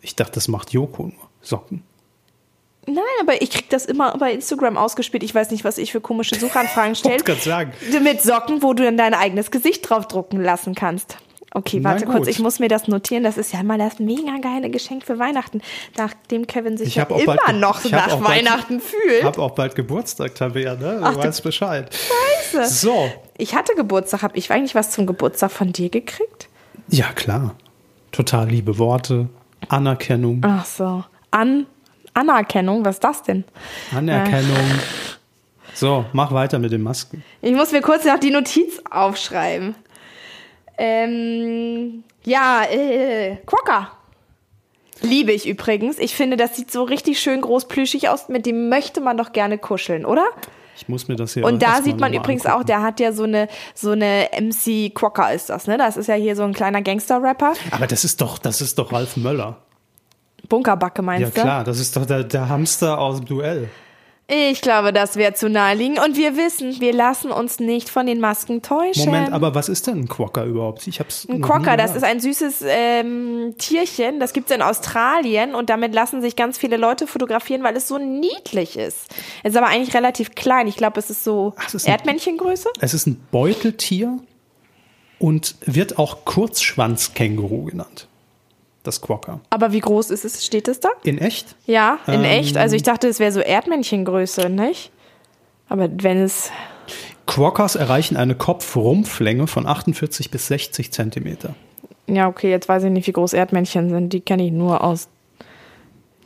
[0.02, 1.14] Ich dachte, das macht Joko nur.
[1.42, 1.82] Socken.
[2.86, 5.24] Nein, aber ich krieg das immer bei Instagram ausgespielt.
[5.24, 7.24] Ich weiß nicht, was ich für komische Suchanfragen Ich stelle.
[7.24, 7.72] gerade sagen.
[8.04, 11.18] Mit Socken, wo du dann dein eigenes Gesicht draufdrucken lassen kannst.
[11.54, 13.24] Okay, warte kurz, ich muss mir das notieren.
[13.24, 15.62] Das ist ja mal das mega geile Geschenk für Weihnachten,
[15.98, 19.20] nachdem Kevin sich Ich ja immer bald, noch nach auch bald- Weihnachten fühlt.
[19.20, 20.98] Ich habe auch bald Geburtstag, Tabea, ne?
[21.00, 21.90] Du Ach, weißt Bescheid.
[22.52, 22.74] Scheiße.
[22.74, 23.10] So.
[23.38, 24.22] Ich hatte Geburtstag.
[24.24, 26.50] Habe ich eigentlich was zum Geburtstag von dir gekriegt?
[26.90, 27.56] Ja, klar.
[28.12, 29.28] Total liebe Worte,
[29.70, 31.04] Anerkennung, Ach so.
[31.32, 31.66] An
[32.14, 33.44] Anerkennung, was ist das denn?
[33.96, 34.58] Anerkennung.
[35.74, 37.24] So, mach weiter mit den Masken.
[37.42, 39.76] Ich muss mir kurz noch die Notiz aufschreiben.
[40.78, 43.92] Ähm, ja, äh, Quokka.
[45.02, 46.00] Liebe ich übrigens.
[46.00, 48.30] Ich finde, das sieht so richtig schön groß plüschig aus.
[48.30, 50.26] Mit dem möchte man doch gerne kuscheln, oder?
[50.76, 52.62] Ich muss mir das hier Und da sieht man übrigens angucken.
[52.62, 55.78] auch, der hat ja so eine, so eine MC Crocker ist das, ne?
[55.78, 57.54] Das ist ja hier so ein kleiner Gangster-Rapper.
[57.72, 59.58] Aber das ist doch, das ist doch Ralf Möller.
[60.50, 61.42] Bunkerbacke Ja meinst du?
[61.42, 63.70] klar, das ist doch der, der Hamster aus dem Duell.
[64.30, 66.04] Ich glaube, das wäre zu naheliegend.
[66.06, 69.06] Und wir wissen, wir lassen uns nicht von den Masken täuschen.
[69.06, 70.86] Moment, aber was ist denn ein Quokka überhaupt?
[70.86, 75.70] Ich hab's Ein Quokka, das ist ein süßes ähm, Tierchen, das gibt's in Australien und
[75.70, 79.16] damit lassen sich ganz viele Leute fotografieren, weil es so niedlich ist.
[79.44, 80.68] Es ist aber eigentlich relativ klein.
[80.68, 82.68] Ich glaube, es ist so Ach, es ist ein- Erdmännchengröße.
[82.82, 84.18] Es ist ein Beuteltier
[85.20, 88.10] und wird auch Kurzschwanzkänguru genannt.
[88.88, 89.42] Das Quokka.
[89.50, 90.46] Aber wie groß ist es?
[90.46, 90.88] Steht es da?
[91.04, 91.58] In echt?
[91.66, 92.56] Ja, in Ähm, echt.
[92.56, 94.92] Also ich dachte, es wäre so Erdmännchengröße, nicht?
[95.68, 96.52] Aber wenn es.
[97.26, 101.54] Quokkas erreichen eine Kopfrumpflänge von 48 bis 60 Zentimeter.
[102.08, 104.14] Ja, okay, jetzt weiß ich nicht, wie groß Erdmännchen sind.
[104.14, 105.10] Die kenne ich nur aus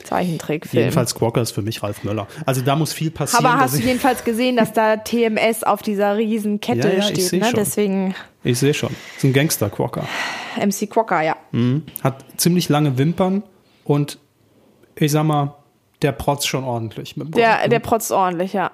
[0.04, 0.86] Zeichentrickfilmen.
[0.86, 2.28] Jedenfalls Quokka ist für mich Ralf Möller.
[2.46, 3.46] Also da muss viel passieren.
[3.46, 7.00] Aber hast du ich, jedenfalls gesehen, dass da TMS auf dieser riesen Kette Ja, ja,
[7.00, 7.46] ich steht, seh ne?
[7.46, 7.56] schon.
[7.56, 8.96] Deswegen ich sehe schon.
[9.18, 10.04] ist ein Gangster-Quokka.
[10.58, 11.36] MC Quokka, ja.
[12.04, 13.44] Hat ziemlich lange Wimpern
[13.84, 14.18] und
[14.96, 15.56] ich sag mal,
[16.02, 17.14] der protzt schon ordentlich.
[17.16, 18.72] Der, der protzt ordentlich, ja.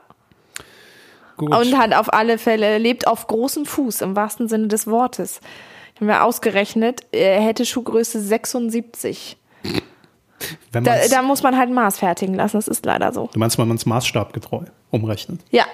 [1.38, 1.54] Gut.
[1.54, 5.40] Und hat auf alle Fälle, lebt auf großem Fuß, im wahrsten Sinne des Wortes.
[5.98, 9.38] Haben wir ausgerechnet, er hätte Schuhgröße 76.
[10.71, 13.30] Wenn Da, da muss man halt ein Maß fertigen lassen, das ist leider so.
[13.32, 15.41] du meinst, wenn man es maßstabgetreu umrechnet.
[15.52, 15.65] Ja,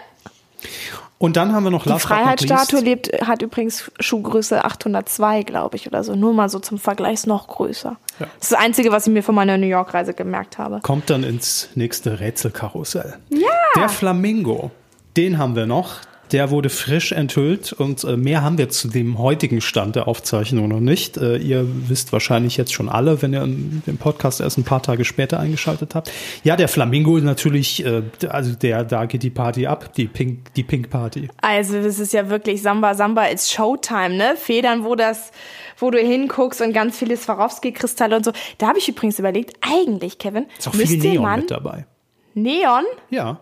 [1.17, 6.03] Und dann haben wir noch die Freiheitsstatue lebt, hat übrigens Schuhgröße 802, glaube ich, oder
[6.03, 6.15] so.
[6.15, 7.97] Nur mal so zum Vergleich ist noch größer.
[8.19, 8.25] Ja.
[8.25, 10.79] Das ist das Einzige, was ich mir von meiner New York-Reise gemerkt habe.
[10.81, 13.15] kommt dann ins nächste Rätselkarussell.
[13.29, 13.47] Ja.
[13.75, 14.71] Der Flamingo,
[15.15, 15.95] den haben wir noch.
[16.33, 20.67] Der wurde frisch enthüllt und äh, mehr haben wir zu dem heutigen Stand der Aufzeichnung
[20.67, 21.15] noch nicht.
[21.17, 25.05] Äh, ihr wisst wahrscheinlich jetzt schon alle, wenn ihr den Podcast erst ein paar Tage
[25.05, 26.11] später eingeschaltet habt.
[26.43, 30.51] Ja, der Flamingo ist natürlich, äh, also der, da geht die Party ab, die Pink,
[30.55, 31.29] die Pink Party.
[31.39, 34.35] Also, das ist ja wirklich Samba Samba ist Showtime, ne?
[34.35, 35.31] Federn, wo das,
[35.77, 38.31] wo du hinguckst und ganz viele Swarovski-Kristalle und so.
[38.57, 41.85] Da habe ich übrigens überlegt, eigentlich, Kevin, Ist auch viel Neon man mit dabei.
[42.33, 42.85] Neon?
[43.11, 43.39] Ja.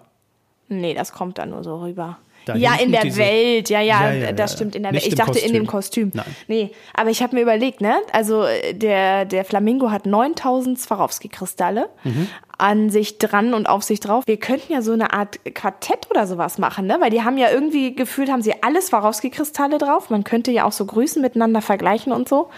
[0.67, 2.17] Nee, das kommt da nur so rüber.
[2.45, 5.05] Da ja, in der diese- Welt, ja, ja, Ja, ja, das stimmt, in der Welt.
[5.05, 6.11] Ich dachte in dem Kostüm.
[6.11, 6.11] Kostüm.
[6.13, 6.35] Nein.
[6.47, 11.89] Nee, aber ich habe mir überlegt, ne, also äh, der, der Flamingo hat 9000 Swarovski-Kristalle
[12.03, 12.27] Mhm.
[12.57, 14.23] an sich dran und auf sich drauf.
[14.25, 17.51] Wir könnten ja so eine Art Quartett oder sowas machen, ne, weil die haben ja
[17.51, 20.09] irgendwie gefühlt, haben sie alle Swarovski-Kristalle drauf.
[20.09, 22.49] Man könnte ja auch so Größen miteinander vergleichen und so.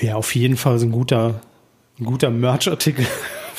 [0.00, 1.40] Wäre auf jeden Fall so ein guter,
[2.00, 3.06] ein guter Merch-Artikel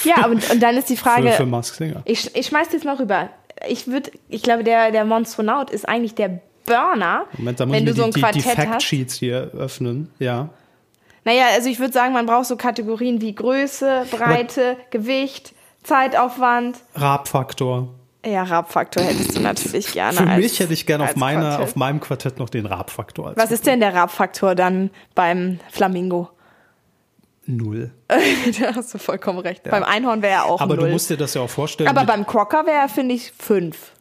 [0.04, 2.02] Ja, und, und dann ist die Frage, für, für.
[2.06, 3.30] Ich, ich schmeiß jetzt mal rüber.
[3.67, 7.84] Ich würde, ich glaube, der, der Monstronaut ist eigentlich der Burner, Moment, da muss wenn
[7.84, 8.41] ich du so ein die, die.
[8.41, 10.12] Fact-Sheets hier öffnen.
[10.19, 10.50] Ja.
[11.26, 16.78] Naja, also ich würde sagen, man braucht so Kategorien wie Größe, Breite, Gewicht, Zeitaufwand.
[16.95, 17.89] Rabfaktor.
[18.26, 20.17] Ja, Rabfaktor hättest du natürlich gerne.
[20.17, 23.52] Für als, mich hätte ich gerne auf, meiner, auf meinem Quartett noch den Rabfaktor Was
[23.52, 26.30] ist denn der Rabfaktor dann beim Flamingo?
[27.50, 27.90] Null.
[28.08, 29.64] da hast du vollkommen recht.
[29.64, 30.86] Beim Einhorn wäre er auch Aber null.
[30.86, 31.90] du musst dir das ja auch vorstellen.
[31.90, 33.92] Aber beim Crocker wäre er, finde ich, fünf.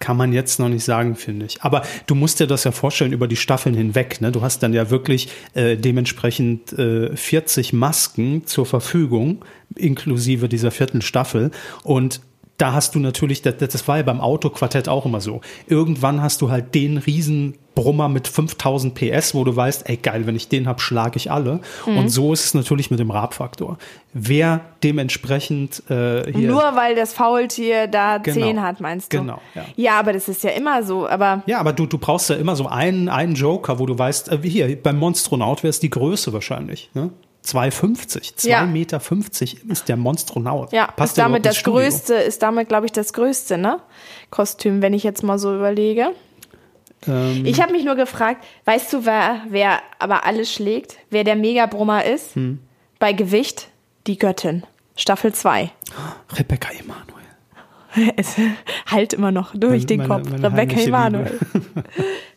[0.00, 1.62] kann man jetzt noch nicht sagen, finde ich.
[1.62, 4.20] Aber du musst dir das ja vorstellen über die Staffeln hinweg.
[4.20, 4.32] Ne?
[4.32, 9.44] Du hast dann ja wirklich äh, dementsprechend äh, 40 Masken zur Verfügung,
[9.76, 11.52] inklusive dieser vierten Staffel.
[11.84, 12.20] Und
[12.58, 15.40] da hast du natürlich, das, das war ja beim Autoquartett auch immer so.
[15.68, 20.26] Irgendwann hast du halt den riesen Brummer mit 5000 PS, wo du weißt, ey geil,
[20.26, 21.60] wenn ich den hab, schlage ich alle.
[21.86, 21.98] Mhm.
[21.98, 23.78] Und so ist es natürlich mit dem Rabfaktor.
[24.12, 28.44] Wer dementsprechend äh, hier Nur weil das Faultier da Genau.
[28.44, 29.18] zehn hat, meinst du?
[29.18, 29.64] Genau, ja.
[29.76, 31.08] ja, aber das ist ja immer so.
[31.08, 34.32] Aber Ja, aber du, du brauchst ja immer so einen, einen Joker, wo du weißt,
[34.32, 36.90] äh, wie hier, beim Monstronaut wäre es die Größe wahrscheinlich.
[36.94, 37.10] Ne?
[37.44, 38.34] 2,50.
[38.34, 38.66] 2,50 Ja.
[38.66, 39.00] Meter
[39.68, 40.72] ist der Monstronaut.
[40.72, 41.80] Ja, Passt ist damit das Studio?
[41.82, 43.80] größte, ist damit, glaube ich, das größte, ne?
[44.30, 46.10] Kostüm, wenn ich jetzt mal so überlege.
[47.06, 50.96] Ähm, Ich habe mich nur gefragt, weißt du, wer, wer aber alles schlägt?
[51.10, 52.34] Wer der Megabrummer ist?
[52.34, 52.58] Hm.
[52.98, 53.68] Bei Gewicht?
[54.06, 54.64] Die Göttin.
[54.96, 55.70] Staffel 2.
[56.36, 58.14] Rebecca Emanuel.
[58.16, 58.34] Es
[58.86, 60.30] halt immer noch durch Meine- den meine- Kopf.
[60.30, 61.38] meine Rebecca heimliche Emanuel.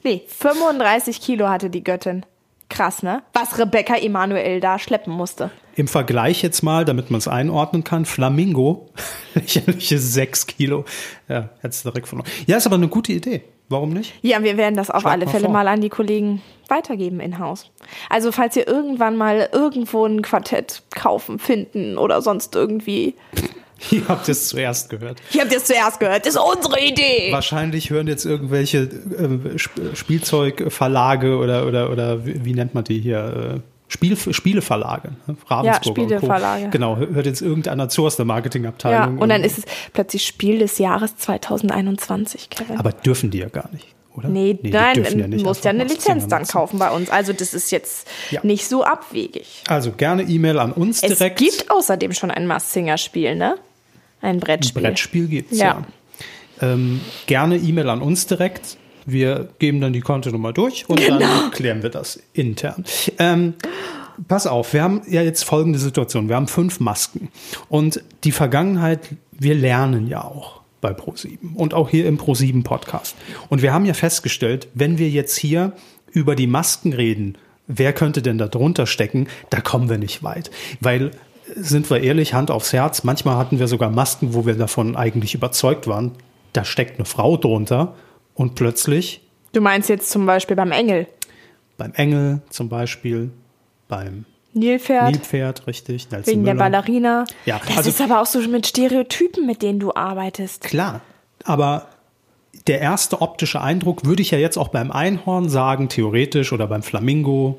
[0.03, 2.25] nee, 35 Kilo hatte die Göttin.
[2.71, 3.21] Krass, ne?
[3.33, 5.51] Was Rebecca Emanuel da schleppen musste.
[5.75, 8.89] Im Vergleich jetzt mal, damit man es einordnen kann, Flamingo,
[9.35, 10.85] lächerliche 6 Kilo.
[11.27, 12.27] Ja, du direkt verloren.
[12.47, 13.43] Ja, ist aber eine gute Idee.
[13.67, 14.13] Warum nicht?
[14.21, 15.53] Ja, wir werden das auf Schlag alle mal Fälle vor.
[15.53, 17.71] mal an die Kollegen weitergeben in Haus.
[18.09, 23.15] Also falls ihr irgendwann mal irgendwo ein Quartett kaufen, finden oder sonst irgendwie.
[23.91, 25.19] Ihr habt es zuerst gehört.
[25.33, 27.31] Ihr habt es zuerst gehört, das ist unsere Idee.
[27.31, 33.55] Wahrscheinlich hören jetzt irgendwelche äh, Sp- Spielzeugverlage oder, oder, oder wie, nennt man die hier?
[33.57, 35.35] Äh, Spiel, Spieleverlage, ne?
[35.47, 36.17] Ravensburger Ja.
[36.19, 36.69] Spieleverlage.
[36.69, 39.17] Genau, hört jetzt irgendeiner zu aus der Ja, Marketingabteilung.
[39.17, 42.77] und dann ist es plötzlich Spiel des Jahres 2021, Kevin.
[42.77, 44.29] aber dürfen die ja gar nicht, oder?
[44.29, 47.09] nee, die nein, du musst ja eine Lizenz dann kaufen bei uns.
[47.09, 48.39] Also das ist jetzt Ja.
[48.43, 49.63] nicht so abwegig.
[49.67, 51.39] Also gerne E-Mail an uns Es direkt.
[51.39, 53.55] gibt außerdem schon ein Mars Singer Spiel, ne?
[54.21, 54.81] Ein Brettspiel.
[54.81, 55.85] Brettspiel gibt's Ja.
[56.61, 56.73] ja.
[56.73, 58.77] Ähm, gerne E-Mail an uns direkt.
[59.05, 61.17] Wir geben dann die Kontonummer durch und Genau.
[61.19, 62.85] dann klären wir das intern.
[63.17, 63.55] Ähm,
[64.27, 66.29] pass auf, wir haben ja jetzt folgende Situation.
[66.29, 67.29] Wir haben fünf Masken.
[67.67, 68.99] Und die Vergangenheit,
[69.31, 73.15] wir lernen ja auch bei Pro7 und auch hier im Pro7 Podcast.
[73.49, 75.73] Und wir haben ja festgestellt, wenn wir jetzt hier
[76.11, 80.51] über die Masken reden, wer könnte denn da drunter stecken, da kommen wir nicht weit.
[80.79, 81.11] Weil,
[81.55, 85.33] sind wir ehrlich, Hand aufs Herz, manchmal hatten wir sogar Masken, wo wir davon eigentlich
[85.35, 86.11] überzeugt waren,
[86.53, 87.95] da steckt eine Frau drunter
[88.35, 89.21] und plötzlich
[89.53, 91.07] Du meinst jetzt zum Beispiel beim Engel.
[91.77, 93.31] beim Engel zum Beispiel,
[93.87, 96.69] beim Nilpferd, Nilpferd, richtig, Nelson wegen der Müller.
[96.69, 97.25] Ballerina.
[97.45, 100.61] Ja, das also- ist aber auch so mit Stereotypen, mit denen du arbeitest.
[100.63, 101.01] Klar,
[101.43, 101.87] aber
[102.67, 106.83] der erste optische Eindruck würde ich ja jetzt auch beim Einhorn sagen, theoretisch, oder beim
[106.83, 107.57] Flamingo,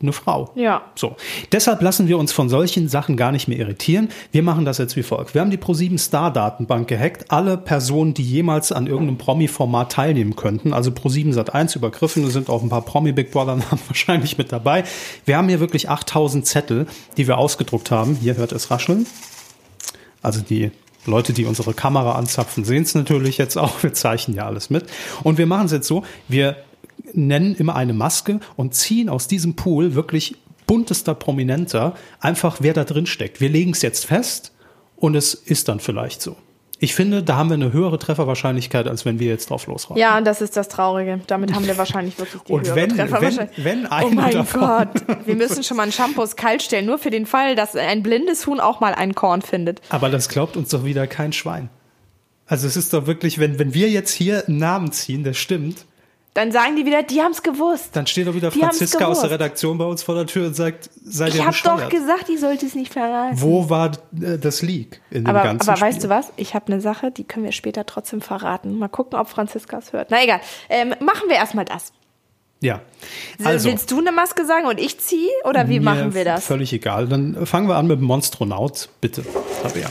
[0.00, 0.50] eine Frau.
[0.54, 0.82] Ja.
[0.94, 1.16] So.
[1.52, 4.08] Deshalb lassen wir uns von solchen Sachen gar nicht mehr irritieren.
[4.32, 5.34] Wir machen das jetzt wie folgt.
[5.34, 7.30] Wir haben die Pro7 Star Datenbank gehackt.
[7.30, 12.50] Alle Personen, die jemals an irgendeinem Promi-Format teilnehmen könnten, also Pro7 Sat 1 übergriffen, sind
[12.50, 14.84] auch ein paar Promi Big Brother Namen wahrscheinlich mit dabei.
[15.24, 18.16] Wir haben hier wirklich 8000 Zettel, die wir ausgedruckt haben.
[18.20, 19.06] Hier hört es rascheln.
[20.22, 20.72] Also die
[21.06, 23.82] Leute, die unsere Kamera anzapfen, sehen es natürlich jetzt auch.
[23.82, 24.86] Wir zeichnen ja alles mit.
[25.22, 26.56] Und wir machen es jetzt so, wir
[27.12, 32.84] nennen immer eine Maske und ziehen aus diesem Pool wirklich buntester Prominenter einfach, wer da
[32.84, 33.40] drin steckt.
[33.40, 34.52] Wir legen es jetzt fest
[34.96, 36.36] und es ist dann vielleicht so.
[36.78, 39.96] Ich finde, da haben wir eine höhere Trefferwahrscheinlichkeit, als wenn wir jetzt drauf losraten.
[39.98, 41.20] Ja, und das ist das Traurige.
[41.26, 43.64] Damit haben wir wahrscheinlich wirklich die Und höhere wenn- Trefferwahrscheinlichkeit.
[43.64, 44.88] wenn- wenn Oh einer mein davon- Gott.
[45.26, 48.46] Wir müssen schon mal einen Shampoos kalt stellen, nur für den Fall, dass ein blindes
[48.46, 49.80] Huhn auch mal ein Korn findet.
[49.88, 51.70] Aber das glaubt uns doch wieder kein Schwein.
[52.44, 55.86] Also es ist doch wirklich, wenn, wenn wir jetzt hier einen Namen ziehen, der stimmt,
[56.36, 57.88] Dann sagen die wieder, die haben's gewusst.
[57.94, 59.30] Dann steht doch wieder Die Franziska aus der.
[59.30, 62.36] Redaktion bei uns vor der Tür und sagt, seid Ich ihr habe doch gesagt, die
[62.36, 63.40] sollte es nicht verraten.
[63.40, 65.88] Wo war äh, das Leak in dem Aber, ganzen aber Spiel?
[65.88, 66.32] weißt du was?
[66.36, 68.78] Ich habe eine Sache, die können wir später trotzdem verraten.
[68.78, 70.08] Mal gucken, ob Franziska es hört.
[70.10, 70.40] Na egal.
[70.68, 71.92] Ähm, machen wir erstmal das.
[72.60, 72.82] Ja.
[73.42, 75.30] Also, Willst du eine Maske sagen und ich ziehe?
[75.44, 76.44] Oder wie machen wir das?
[76.44, 77.08] Völlig egal.
[77.08, 79.24] Dann fangen wir an mit dem Monstronaut, bitte.
[79.62, 79.88] Tabea.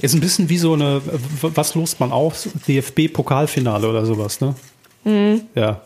[0.00, 1.00] Ist ein bisschen wie so eine,
[1.42, 2.48] was lost man auf?
[2.66, 4.54] DFB-Pokalfinale oder sowas, ne?
[5.04, 5.48] Mhm.
[5.54, 5.80] Ja.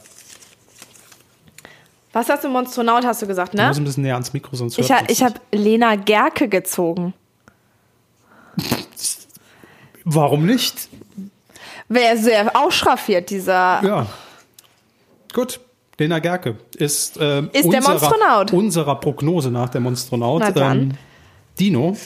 [2.12, 3.68] Was hast du, Monstronaut, hast du gesagt, Du ne?
[3.68, 7.14] musst ein bisschen näher ans Mikro, sonst Ich, ha ich habe Lena Gerke gezogen.
[10.04, 10.88] Warum nicht?
[11.88, 13.82] Wäre sehr ausschraffiert, dieser.
[13.84, 14.06] Ja.
[15.32, 15.60] Gut.
[15.98, 18.52] Lena Gerke ist, ähm, Ist der Monstronaut.
[18.52, 20.40] unserer Prognose nach der Monstronaut.
[20.40, 20.78] Na dann.
[20.80, 20.92] Ähm,
[21.60, 21.96] Dino.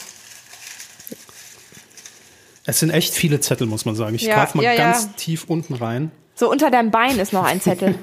[2.65, 4.13] Es sind echt viele Zettel, muss man sagen.
[4.15, 4.91] Ich Ja, greife mal ja, ja.
[4.91, 6.11] ganz tief unten rein.
[6.37, 7.95] So unter deinem Bein ist noch ein Zettel.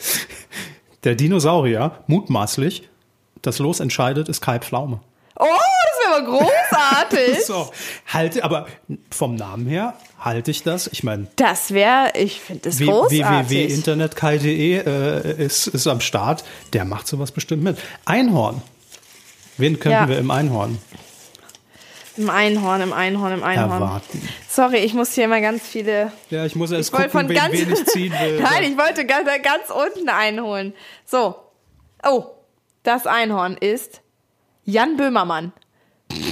[1.04, 2.88] Der Dinosaurier, mutmaßlich,
[3.42, 5.00] das Los entscheidet, ist Kai Pflaume.
[5.36, 7.38] Oh, das wäre aber großartig.
[7.46, 7.70] So,
[8.06, 8.66] halte, aber
[9.10, 10.88] vom Namen her halte ich das.
[10.92, 13.48] Ich meine, Das wäre, ich finde das großartig.
[13.50, 16.44] www.internetkai.de äh, ist, ist am Start.
[16.72, 17.78] Der macht sowas bestimmt mit.
[18.04, 18.62] Einhorn.
[19.56, 20.08] Wen könnten Ja.
[20.08, 20.78] wir im Einhorn
[22.18, 23.70] Im Einhorn, im Einhorn, im Einhorn.
[23.70, 24.28] erwarten?
[24.48, 26.12] Sorry, ich muss hier immer ganz viele.
[26.30, 27.52] Ja, ich muss erst Ich wollte gucken, von wen, ganz.
[27.54, 28.40] wen ich ziehen will.
[28.42, 30.74] Nein, ich wollte ganz, ganz unten einholen.
[31.06, 31.36] So.
[32.04, 32.24] Oh,
[32.82, 34.00] das Einhorn ist
[34.64, 35.52] Jan Böhmermann.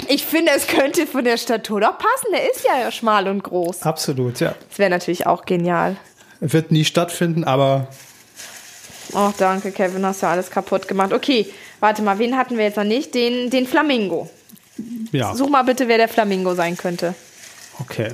[0.09, 2.33] Ich finde, es könnte von der Statur doch passen.
[2.33, 3.83] Der ist ja schmal und groß.
[3.83, 4.55] Absolut, ja.
[4.69, 5.97] Das wäre natürlich auch genial.
[6.41, 7.89] Wird nie stattfinden, aber
[9.13, 11.13] Oh, danke, Kevin, hast ja alles kaputt gemacht.
[11.13, 11.47] Okay,
[11.81, 13.15] warte mal, wen hatten wir jetzt noch nicht?
[13.15, 14.29] Den, den Flamingo.
[15.13, 15.35] Ja.
[15.35, 17.15] Such mal bitte, wer der Flamingo sein könnte.
[17.79, 18.13] Okay.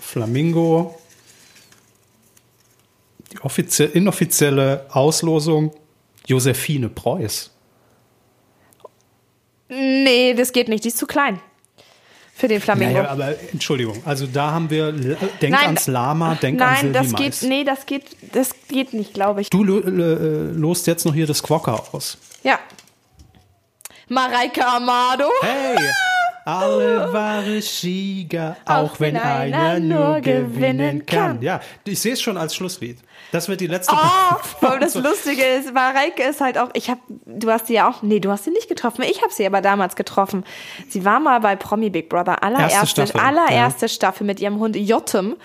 [0.00, 0.98] Flamingo.
[3.32, 5.72] Die offizie inoffizielle Auslosung
[6.26, 7.50] Josephine Preuß.
[9.68, 10.84] Nee, das geht nicht.
[10.84, 11.40] Die ist zu klein.
[12.34, 12.94] Für den Flamingo.
[12.94, 16.76] Naja, aber Entschuldigung, also da haben wir L- Denk Nein, ans Lama, Denk an Nein,
[16.80, 17.40] Sylvie das Mais.
[17.40, 19.50] geht, nee, das geht, das geht nicht, glaube ich.
[19.50, 22.16] Du lo äh, lost jetzt noch hier das Quokka aus.
[22.42, 22.58] Ja.
[24.12, 25.30] Mareike Amado.
[25.40, 26.11] Hey!
[26.44, 31.40] Alle wahre Sieger, auch, wenn einer nur gewinnen kann.
[31.40, 32.98] Ja, ich sehe es schon als Schlusslied.
[33.30, 33.94] Das wird die letzte.
[33.94, 37.88] Oh, und das Lustige ist, Mareike ist halt auch, ich habe, du hast sie ja
[37.88, 40.44] auch, nee, du hast sie nicht getroffen, ich habe sie aber damals getroffen.
[40.88, 44.76] Sie war mal bei Promi Big Brother, allererste, Erste Staffel, allererste Staffel mit ihrem Hund
[44.76, 45.36] Jotem.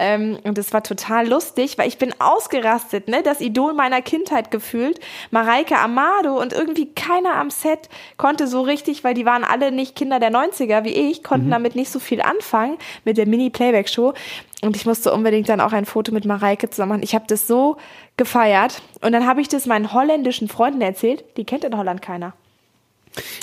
[0.00, 4.50] Ähm, und das war total lustig, weil ich bin ausgerastet, ne, das Idol meiner Kindheit
[4.50, 4.98] gefühlt,
[5.30, 9.96] Mareike Amado und irgendwie keiner am Set konnte so richtig, weil die waren alle nicht
[9.96, 14.14] Kinder der 90er wie ich, konnten damit nicht so viel anfangen mit der Mini-Playback-Show.
[14.62, 17.02] Und ich musste unbedingt dann auch ein Foto mit Mareike zusammen machen.
[17.02, 17.76] Ich habe das so
[18.16, 18.80] gefeiert.
[19.02, 21.24] Und dann habe ich das meinen holländischen Freunden erzählt.
[21.36, 22.32] Die kennt in Holland keiner.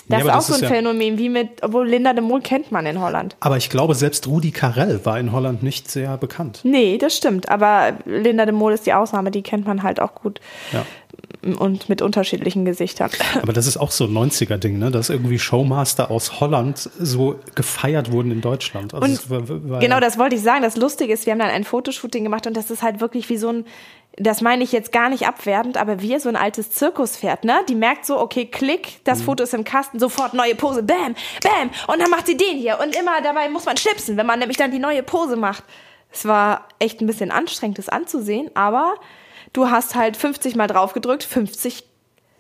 [0.09, 2.21] Das Ja, ist auch das so ein ist ja- Phänomen, wie mit, obwohl Linda de
[2.21, 3.37] Mol kennt man in Holland.
[3.39, 6.59] Aber ich glaube, selbst Rudi Carell war in Holland nicht sehr bekannt.
[6.63, 7.47] Nee, das stimmt.
[7.47, 10.41] Aber Linda de Mol ist die Ausnahme, die kennt man halt auch gut.
[10.73, 10.85] Ja.
[11.43, 13.09] Und mit unterschiedlichen Gesichtern.
[13.41, 14.91] Aber das ist auch so ein 90er-Ding, ne?
[14.91, 18.93] dass irgendwie Showmaster aus Holland so gefeiert wurden in Deutschland.
[18.93, 20.61] Also es war, war genau, das wollte ich sagen.
[20.61, 23.37] Das Lustige ist, wir haben dann ein Fotoshooting gemacht und das ist halt wirklich wie
[23.37, 23.65] so ein,
[24.17, 27.61] das meine ich jetzt gar nicht abwertend, aber wie so ein altes Zirkuspferd, ne?
[27.69, 29.23] Die merkt so, okay, klick, das Mhm.
[29.23, 32.77] Foto ist im Kasten, sofort neue Pose, bam, bam, und dann macht sie den hier
[32.83, 35.63] und immer dabei muss man schnipsen, wenn man nämlich dann die neue Pose macht.
[36.11, 38.95] Es war echt ein bisschen anstrengend, das anzusehen, aber
[39.53, 41.83] du hast halt 50 mal drauf gedrückt, 50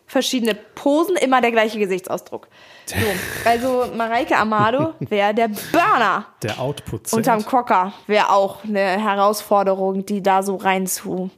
[0.07, 2.47] verschiedene Posen, immer der gleiche Gesichtsausdruck.
[2.85, 2.95] So,
[3.45, 6.25] also Mareike Amado wäre der Burner.
[6.43, 7.13] der Output.
[7.13, 11.29] Unterm Kocker wäre auch eine Herausforderung, die da so rein zu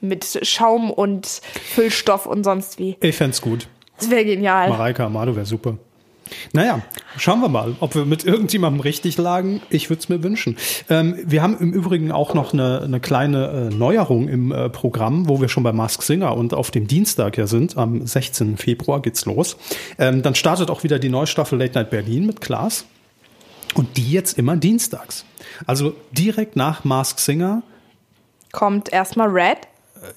[0.00, 2.96] mit Schaum und Füllstoff und sonst wie.
[3.00, 3.68] Ich fänd's gut.
[3.98, 4.68] Das wäre genial.
[4.68, 5.76] Mareike Amado wäre super.
[6.52, 6.82] Naja,
[7.16, 9.60] schauen wir mal, ob wir mit irgendjemandem richtig lagen.
[9.70, 10.56] Ich würde es mir wünschen.
[10.88, 15.28] Ähm, wir haben im Übrigen auch noch eine, eine kleine äh, Neuerung im äh, Programm,
[15.28, 17.76] wo wir schon bei Mask Singer und auf dem Dienstag ja sind.
[17.76, 18.56] Am 16.
[18.56, 19.56] Februar geht's los.
[19.98, 22.84] Ähm, dann startet auch wieder die neue Staffel Late Night Berlin mit Klaas.
[23.74, 25.24] Und die jetzt immer dienstags.
[25.66, 27.62] Also direkt nach Mask Singer
[28.52, 29.58] Kommt erstmal Red.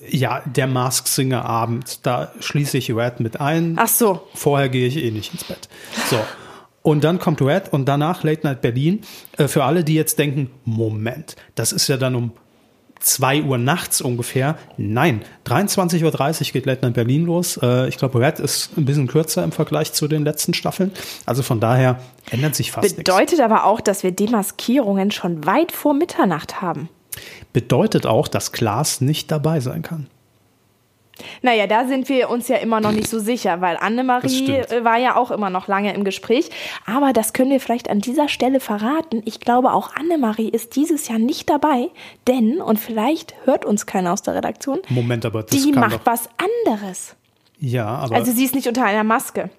[0.07, 3.75] Ja, der Mask Singer Abend, da schließe ich Red mit ein.
[3.77, 4.27] Ach so.
[4.33, 5.69] Vorher gehe ich eh nicht ins Bett.
[6.09, 6.19] So.
[6.83, 9.01] Und dann kommt Red und danach Late Night Berlin.
[9.37, 12.31] Äh, für alle, die jetzt denken, Moment, das ist ja dann um
[12.99, 14.57] 2 Uhr nachts ungefähr.
[14.77, 17.57] Nein, 23.30 Uhr geht Late Night Berlin los.
[17.61, 20.91] Äh, ich glaube, Red ist ein bisschen kürzer im Vergleich zu den letzten Staffeln.
[21.25, 22.97] Also von daher ändert sich fast nichts.
[22.97, 26.89] Bedeutet aber auch, dass wir Demaskierungen schon weit vor Mitternacht haben.
[27.53, 30.07] Bedeutet auch, dass Klaas nicht dabei sein kann.
[31.41, 34.97] Naja, da sind wir uns ja immer noch nicht so sicher, weil Annemarie äh, war
[34.97, 36.49] ja auch immer noch lange im Gespräch.
[36.85, 39.21] Aber das können wir vielleicht an dieser Stelle verraten.
[39.25, 41.89] Ich glaube, auch Annemarie ist dieses Jahr nicht dabei,
[42.27, 46.29] denn, und vielleicht hört uns keiner aus der Redaktion, Moment, aber das die macht was
[46.65, 47.15] anderes.
[47.59, 49.51] Ja, aber Also sie ist nicht unter einer Maske.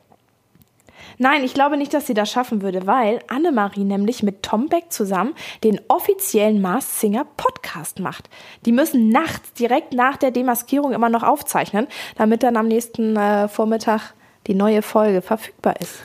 [1.19, 4.87] Nein, ich glaube nicht, dass sie das schaffen würde, weil Annemarie nämlich mit Tom Beck
[4.91, 5.35] zusammen
[5.65, 8.29] den offiziellen Mars Singer Podcast macht.
[8.65, 11.87] Die müssen nachts, direkt nach der Demaskierung immer noch aufzeichnen,
[12.17, 14.15] damit dann am nächsten äh, Vormittag
[14.47, 16.01] die neue Folge verfügbar ist.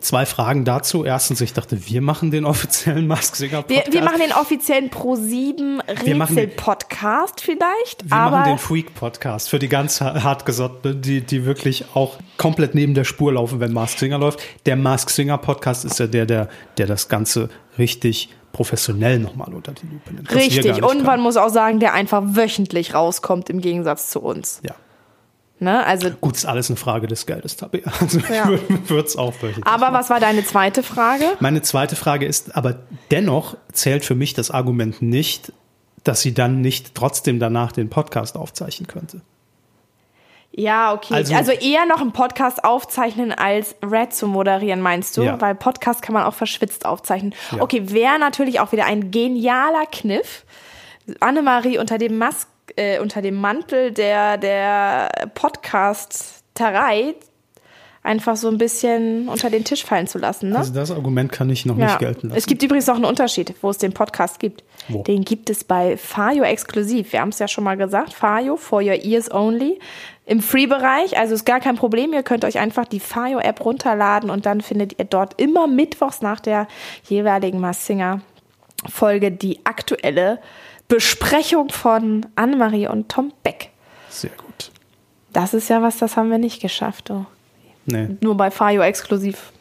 [0.00, 1.04] Zwei Fragen dazu.
[1.04, 3.92] Erstens, ich dachte, wir machen den offiziellen Mask Singer Wir, Podcast.
[3.92, 9.48] wir machen den offiziellen Pro7 Wir machen den- Rätsel-Podcast vielleicht, Wir aber machen den Freak-Podcast
[9.50, 13.72] für die ganz ha- hartgesottenen, die, die wirklich auch komplett neben der Spur laufen, wenn
[13.72, 14.40] Mask Singer läuft.
[14.66, 19.72] Der Mask Singer Podcast ist ja der, der, der das Ganze richtig professionell nochmal unter
[19.72, 20.30] die Lupe nimmt.
[20.30, 20.82] wir richtig.
[20.82, 24.60] Und man muss auch sagen, der einfach wöchentlich rauskommt im Gegensatz zu uns.
[24.64, 24.74] Ja.
[25.60, 25.84] Ne?
[25.84, 27.82] Also Gut, ist alles eine Frage des Geldes, Tabea.
[28.00, 28.48] Also Ja.
[28.50, 31.24] ich würde es auch Aber was war deine zweite Frage?
[31.40, 32.76] Meine zweite Frage ist, aber
[33.10, 35.52] dennoch zählt für mich das Argument nicht,
[36.04, 39.20] dass sie dann nicht trotzdem danach den Podcast aufzeichnen könnte.
[40.52, 41.14] Ja, okay.
[41.14, 45.22] Also, Also- eher noch einen Podcast aufzeichnen als Red zu moderieren, meinst du?
[45.22, 45.40] Ja.
[45.40, 47.34] Weil Podcast kann man auch verschwitzt aufzeichnen.
[47.52, 47.62] Ja.
[47.62, 50.44] Okay, wäre natürlich auch wieder ein genialer Kniff.
[51.20, 52.46] Annemarie unter dem Mas
[52.78, 57.14] äh, unter dem Mantel der, der Podcast-Terei
[58.02, 60.58] einfach so ein bisschen unter den Tisch fallen zu lassen, ne?
[60.58, 62.38] Also das Argument kann ich noch nicht gelten lassen.
[62.38, 64.64] Es gibt übrigens noch einen Unterschied, wo es den Podcast gibt.
[64.88, 65.02] Wo?
[65.02, 67.12] Den gibt es bei Fayo exklusiv.
[67.12, 68.14] Wir haben es ja schon mal gesagt.
[68.14, 69.78] Fayo, for your ears only.
[70.24, 72.12] Im Free-Bereich, also ist gar kein Problem.
[72.12, 76.40] Ihr könnt euch einfach die Fayo-App runterladen und dann findet ihr dort immer mittwochs nach
[76.40, 76.68] der
[77.08, 80.38] jeweiligen Massinger-Folge die aktuelle
[80.88, 83.70] Besprechung von Annemarie und Tom Beck.
[84.08, 84.70] Sehr gut.
[85.32, 87.10] Das ist ja was, das haben wir nicht geschafft.
[87.10, 87.26] Oh.
[87.86, 89.52] Nee, Nur bei Fayo exklusiv.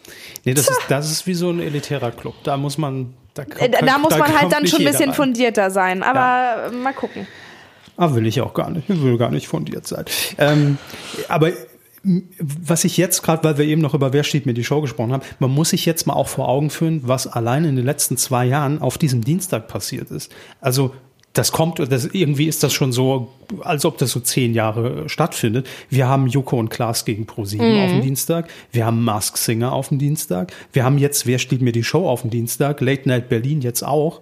[0.46, 2.34] nee das, ist, das ist wie so ein elitärer Club.
[2.44, 3.14] Da muss man.
[3.34, 5.16] Da, Äh, Da, da muss man halt dann schon ein bisschen rein.
[5.16, 6.02] fundierter sein.
[6.04, 7.28] Aber äh, mal gucken.
[7.98, 8.90] Ah, will ich auch gar nicht.
[8.90, 10.06] Ich will gar nicht fundiert sein.
[10.38, 10.78] Ähm,
[11.28, 11.52] aber
[12.40, 15.12] was ich jetzt gerade, weil wir eben noch über Wer steht mir die Show gesprochen
[15.12, 18.16] haben, man muss sich jetzt mal auch vor Augen führen, was allein in den letzten
[18.18, 20.34] zwei Jahren auf diesem Dienstag passiert ist.
[20.62, 20.94] Also
[21.38, 23.30] das kommt, das, irgendwie ist das schon so,
[23.62, 25.68] als ob das so zehn Jahre stattfindet.
[25.90, 27.84] Wir haben Joko und Klaas gegen ProSieben mhm.
[27.84, 28.50] auf dem Dienstag.
[28.72, 30.52] Wir haben Mask Singer auf dem Dienstag.
[30.74, 32.82] Wir haben jetzt Wer steht mir die Show auf dem Dienstag?
[32.82, 34.22] Late Night Berlin jetzt auch.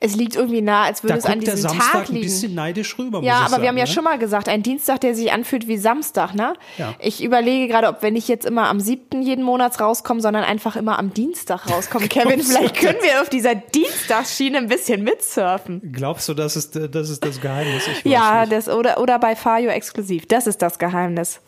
[0.00, 2.20] Es liegt irgendwie nah, als würde da es an diesem der Samstag Tag liegen.
[2.20, 3.22] ein bisschen neidisch rüber.
[3.22, 3.90] Ja, aber sagen, wir haben ja ne?
[3.90, 6.54] schon mal gesagt, ein Dienstag, der sich anfühlt wie Samstag, ne?
[6.78, 6.94] Ja.
[6.98, 10.76] Ich überlege gerade, ob wir nicht jetzt immer am siebten jeden Monats rauskommen, sondern einfach
[10.76, 12.08] immer am Dienstag rauskommen.
[12.14, 15.80] Kevin, vielleicht können wir auf dieser Dienstagsschiene ein bisschen mitsurfen.
[15.92, 17.84] Glaubst du, das ist, das ist das Geheimnis?
[18.04, 18.52] Ja, nicht.
[18.52, 20.26] das oder oder bei Fayo exklusiv.
[20.26, 21.40] Das ist das Geheimnis.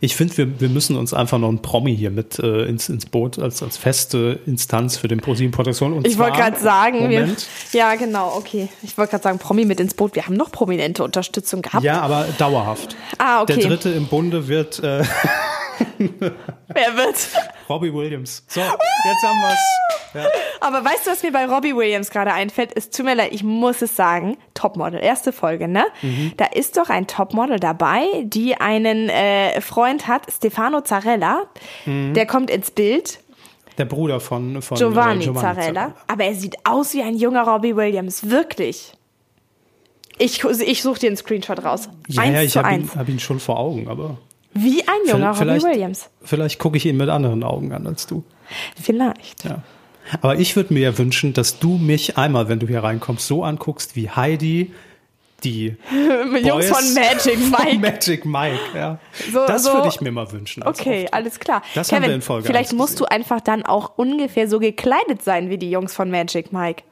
[0.00, 3.06] Ich finde, wir, wir müssen uns einfach noch einen Promi hier mit äh, ins, ins
[3.06, 5.92] Boot als, als feste Instanz für den ProSieben Protektion.
[5.92, 7.28] Und Ich wollte gerade sagen, wir,
[7.72, 8.68] ja genau, okay.
[8.82, 10.14] Ich wollte gerade sagen, Promi mit ins Boot.
[10.14, 11.84] Wir haben noch prominente Unterstützung gehabt.
[11.84, 12.96] Ja, aber dauerhaft.
[13.18, 13.56] Ah, okay.
[13.56, 15.02] Der dritte im Bunde wird äh,
[15.98, 17.28] Wer wird?
[17.68, 18.44] Robbie Williams.
[18.48, 19.58] So, jetzt haben wir's.
[20.14, 20.26] Ja.
[20.60, 22.72] Aber weißt du, was mir bei Robbie Williams gerade einfällt?
[22.74, 24.36] Es tut mir leid, ich muss es sagen.
[24.54, 25.86] Topmodel, erste Folge, ne?
[26.02, 26.32] Mhm.
[26.36, 31.44] Da ist doch ein Topmodel dabei, die einen äh, Freund hat, Stefano Zarella.
[31.86, 32.14] Mhm.
[32.14, 33.20] Der kommt ins Bild.
[33.78, 35.94] Der Bruder von, von Giovanni, äh, Giovanni Zarella.
[36.06, 38.92] Aber er sieht aus wie ein junger Robbie Williams, wirklich.
[40.18, 41.88] Ich, ich suche dir einen Screenshot raus.
[42.08, 44.18] Ja, eins ja, ich habe ihn, hab ihn schon vor Augen, aber
[44.52, 46.10] Wie ein junger Robbie vielleicht, Williams.
[46.22, 48.24] vielleicht gucke ich ihn mit anderen Augen an als du.
[48.80, 49.44] Vielleicht.
[49.44, 49.62] Ja.
[50.20, 53.44] Aber ich würde mir ja wünschen, dass du mich einmal, wenn du hier reinkommst, so
[53.44, 54.72] anguckst wie Heidi,
[55.44, 55.76] die
[56.42, 57.78] Jungs von Magic von Mike.
[57.78, 58.98] Magic Mike, ja.
[59.32, 60.62] So- das so- würde ich mir mal wünschen.
[60.64, 61.14] Okay, Auftritt.
[61.14, 61.62] alles klar.
[61.74, 64.58] Das Kevin, haben wir in Folge vielleicht 1 musst du einfach dann auch ungefähr so
[64.58, 66.82] gekleidet sein wie die Jungs von Magic Mike.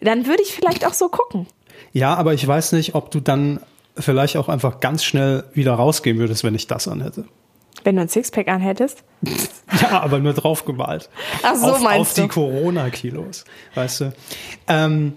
[0.00, 1.46] Dann würde ich vielleicht auch so gucken.
[1.92, 3.60] Ja, aber ich weiß nicht, ob du dann
[3.96, 7.24] vielleicht auch einfach ganz schnell wieder rausgehen würdest, wenn ich das anhätte.
[7.84, 9.02] Wenn du ein Sixpack anhättest.
[9.80, 11.08] Ja, aber nur draufgemalt.
[11.42, 12.22] Ach so, auf, meinst auf du.
[12.22, 14.12] die Corona-Kilos, weißt du.
[14.68, 15.14] Ähm,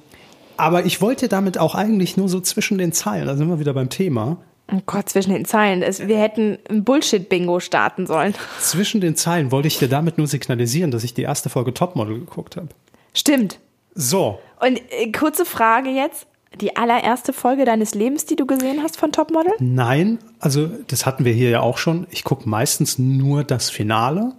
[0.56, 3.74] aber ich wollte damit auch eigentlich nur so zwischen den Zeilen, da sind wir wieder
[3.74, 4.38] beim Thema,
[4.72, 5.82] Oh Gott, zwischen den Zeilen.
[5.82, 8.34] Wir hätten ein Bullshit-Bingo starten sollen.
[8.62, 12.18] zwischen den Zeilen wollte ich dir damit nur signalisieren, dass ich die erste Folge Topmodel
[12.20, 12.70] geguckt habe.
[13.14, 13.60] Stimmt.
[13.94, 16.26] So, Und äh, kurze Frage jetzt.
[16.62, 19.54] Die allererste Folge deines Lebens, die du gesehen hast von Topmodel?
[19.60, 22.08] nein, also das hatten wir hier ja auch schon.
[22.12, 24.34] Ich gucke meistens nur das Finale.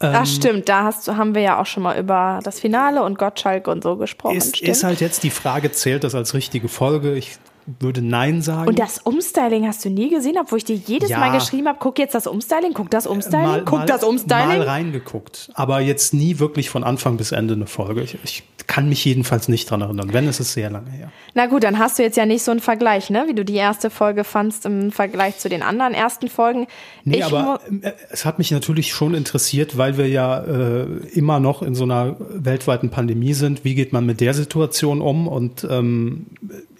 [0.00, 3.18] Ähm, Ach stimmt, da hast, haben wir ja auch schon mal über das Finale und
[3.18, 4.36] Gottschalk und so gesprochen.
[4.36, 7.14] Ist, ist halt jetzt die Frage, zählt das als richtige Folge?
[7.14, 7.38] Ich
[7.80, 8.68] würde Nein sagen.
[8.68, 11.18] und das Umstyling hast du nie gesehen, obwohl ich dir jedes Ja.
[11.18, 14.62] Mal geschrieben habe, guck jetzt das Umstyling, guck das Umstyling, guck das Mal Umstyling.
[14.62, 18.02] reingeguckt, aber jetzt nie wirklich von Anfang bis Ende eine Folge.
[18.02, 20.12] Ich, ich kann mich jedenfalls nicht dran erinnern.
[20.12, 21.10] Wenn, ist es sehr lange her.
[21.34, 23.24] Na gut, dann hast du jetzt ja nicht so einen Vergleich, ne?
[23.26, 26.68] Wie du die erste Folge fandst im Vergleich zu den anderen ersten Folgen.
[27.04, 30.84] Nee, ich aber mu- äh, es hat mich natürlich schon interessiert, weil wir ja äh,
[31.12, 33.64] immer noch in so einer weltweiten Pandemie sind.
[33.64, 35.26] Wie geht man mit der Situation um?
[35.28, 36.26] Und ähm,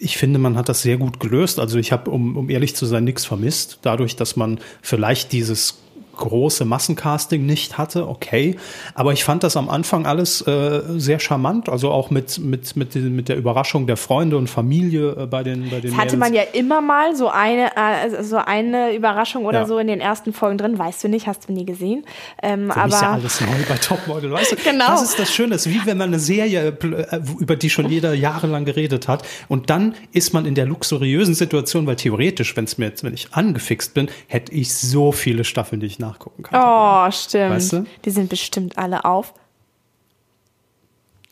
[0.02, 1.60] ich finde, man hat das sehr gut gelöst.
[1.60, 3.78] Also ich habe, um, um ehrlich zu sein, nichts vermisst.
[3.82, 5.78] Dadurch, dass man vielleicht dieses
[6.16, 8.56] große Massencasting nicht hatte, okay.
[8.94, 12.94] Aber ich fand das am Anfang alles äh, sehr charmant, also auch mit, mit, mit,
[12.94, 16.18] mit der Überraschung der Freunde und Familie äh, bei den bei den Das hatte Mädels.
[16.18, 19.66] man ja immer mal so eine, äh, so eine Überraschung oder Ja.
[19.66, 20.78] so in den ersten Folgen drin.
[20.78, 22.04] Weißt du nicht, hast du nie gesehen.
[22.42, 24.56] Ähm, Für mich ist ja aber alles neu bei Topmodel, weißt du?
[24.64, 24.86] Genau.
[24.88, 28.14] Das ist das Schöne, ist wie wenn man eine Serie, äh, über die schon jeder
[28.14, 32.78] jahrelang geredet hat und dann ist man in der luxuriösen Situation, weil theoretisch, wenn es
[32.78, 36.60] mir jetzt, wenn ich angefixt bin, hätte ich so viele Staffeln, die ich nachgucken kann.
[36.62, 37.54] oh, stimmt.
[37.54, 37.86] Weißt du?
[38.04, 39.32] Die sind bestimmt alle auf.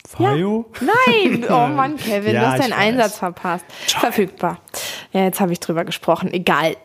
[0.07, 0.65] Fayo?
[0.81, 2.73] Nein, oh Mann, Kevin, Ja, du hast deinen.
[2.73, 3.65] Einsatz verpasst.
[3.87, 4.59] Verfügbar.
[5.13, 6.33] Ja, jetzt habe ich drüber gesprochen.
[6.33, 6.75] Egal.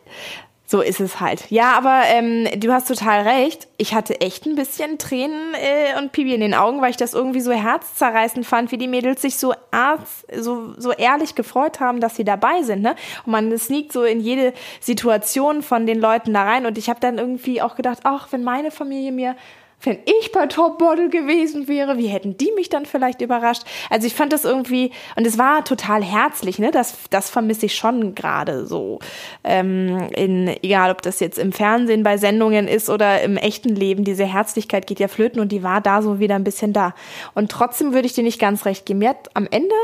[0.68, 1.48] So ist es halt.
[1.48, 3.68] Ja, aber ähm, du hast total recht.
[3.76, 7.14] Ich hatte echt ein bisschen Tränen äh, und Pipi in den Augen, weil ich das
[7.14, 12.00] irgendwie so herzzerreißend fand, wie die Mädels sich so, arz, so, so ehrlich gefreut haben,
[12.00, 12.82] dass sie dabei sind.
[12.82, 12.96] Ne?
[13.24, 16.66] Und man sneakt so in jede Situation von den Leuten da rein.
[16.66, 19.36] Und ich habe dann irgendwie auch gedacht, ach, wenn meine Familie mir
[19.82, 23.62] wenn ich bei Topmodel gewesen wäre, wie hätten die mich dann vielleicht überrascht?
[23.90, 26.70] Also ich fand das irgendwie, und es war total herzlich, ne?
[26.70, 28.98] Das, das vermisse ich schon gerade so.
[29.44, 34.04] Ähm, in, egal, ob das jetzt im Fernsehen bei Sendungen ist oder im echten Leben,
[34.04, 36.94] diese Herzlichkeit geht ja flöten und die war da so wieder ein bisschen da.
[37.34, 39.00] Und trotzdem würde ich dir nicht ganz recht geben.
[39.00, 39.74] Mir hat am Ende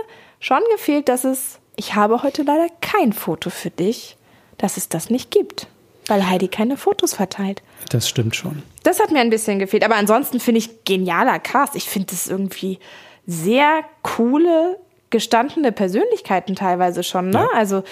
[0.40, 4.16] schon gefehlt, dass es, ich habe heute leider kein Foto für dich,
[4.59, 5.68] dass es das nicht gibt.
[6.09, 7.63] Weil Heidi keine Fotos verteilt.
[7.91, 8.63] Das stimmt schon.
[8.83, 9.85] Das hat mir ein bisschen gefehlt.
[9.85, 11.77] Aber ansonsten finde ich genialer Cast.
[11.77, 12.79] Ich finde es irgendwie
[13.27, 14.79] sehr coole,
[15.11, 17.31] gestandene Persönlichkeiten teilweise schon.
[17.31, 17.39] Ne?
[17.39, 17.49] Ja.
[17.55, 17.85] Also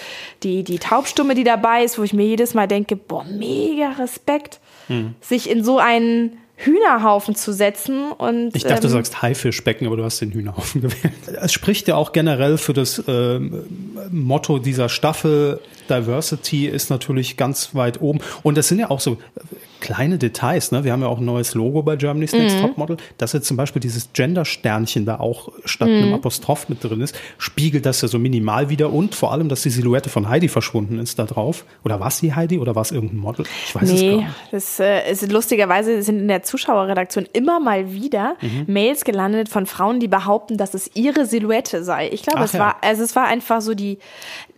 [0.43, 4.59] die, die Taubstumme, die dabei ist, wo ich mir jedes Mal denke, boah, mega Respekt.
[5.21, 9.97] sich in so einen Hühnerhaufen zu setzen und Ich dachte, du ähm, sagst Haifischbecken, aber
[9.97, 11.13] du hast den Hühnerhaufen gewählt.
[11.41, 13.63] Es spricht ja auch generell für das ähm,
[14.11, 15.59] Motto dieser Staffel.
[15.89, 18.19] Diversity ist natürlich ganz weit oben.
[18.43, 19.17] Und das sind ja auch so
[19.81, 20.71] kleine Details.
[20.71, 20.85] Ne?
[20.85, 22.61] Wir haben ja auch ein neues Logo bei Germany's Next Mhm.
[22.61, 22.95] Topmodel.
[23.17, 25.95] Dass jetzt zum Beispiel dieses Gender-Sternchen da auch statt Mhm.
[25.95, 28.93] einem Apostroph mit drin ist, spiegelt das ja so minimal wieder.
[28.93, 31.65] Und vor allem, dass die Silhouette von Heidi verschwunden ist da drauf.
[31.83, 33.45] Oder war es die Heidi oder war es irgendein Model?
[33.65, 34.27] Ich weiß es gar Nee, nicht.
[34.51, 38.65] das äh, ist lustigerweise sind in der Zuschauerredaktion immer mal wieder Mhm.
[38.67, 42.09] Mails gelandet von Frauen, die behaupten, dass es ihre Silhouette sei.
[42.11, 42.59] Ich glaube, es ja.
[42.59, 43.97] war also es war einfach so die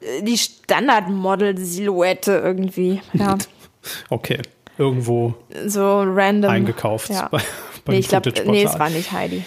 [0.01, 3.01] äh, die Standardmodel-Silhouette irgendwie.
[3.13, 3.37] Ja,
[4.09, 4.39] Okay,
[4.77, 7.29] irgendwo so random eingekauft Ja.
[7.29, 7.41] bei,
[7.87, 9.43] Nee, ich glaube, nee, es war nicht Heidi.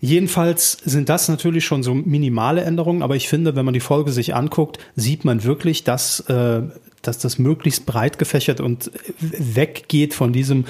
[0.00, 4.12] Jedenfalls sind das natürlich schon so minimale Änderungen, aber ich finde, wenn man die Folge
[4.12, 6.62] sich anguckt, sieht man wirklich, dass, äh,
[7.02, 10.64] dass das möglichst breit gefächert und weggeht von diesem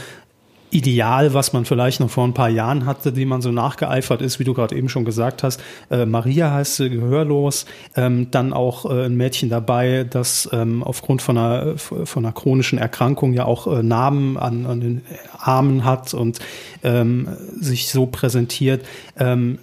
[0.70, 4.38] Ideal, was man vielleicht noch vor ein paar Jahren hatte, die man so nachgeeifert ist,
[4.38, 5.60] wie du gerade eben schon gesagt hast.
[5.90, 7.66] Äh, Maria heißt sie, gehörlos.
[7.96, 12.78] Ähm, dann auch äh, ein Mädchen dabei, das ähm, aufgrund von einer, von einer chronischen
[12.78, 15.02] Erkrankung ja auch äh, Narben an, an den
[15.38, 16.38] Armen hat und
[16.82, 17.28] ähm,
[17.60, 18.84] sich so präsentiert.
[19.18, 19.58] Ähm,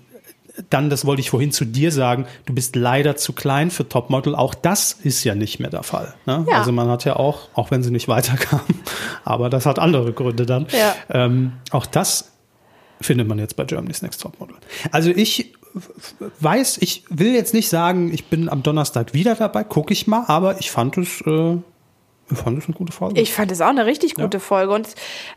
[0.69, 4.35] dann, das wollte ich vorhin zu dir sagen, du bist leider zu klein für Topmodel.
[4.35, 6.13] Auch das ist ja nicht mehr der Fall.
[6.25, 6.45] Ne?
[6.49, 6.59] Ja.
[6.59, 8.61] Also man hat ja auch, auch wenn sie nicht weiterkam,
[9.23, 10.67] aber das hat andere Gründe dann.
[10.71, 10.95] Ja.
[11.09, 12.31] Ähm, auch das
[12.99, 14.57] findet man jetzt bei Germany's Next Topmodel.
[14.91, 15.53] Also ich
[16.39, 20.23] weiß, ich will jetzt nicht sagen, ich bin am Donnerstag wieder dabei, gucke ich mal,
[20.27, 21.57] aber ich fand es, äh,
[22.29, 23.21] ich fand es eine gute Folge.
[23.21, 24.73] Ich fand es auch eine richtig gute Folge.
[24.73, 24.89] Und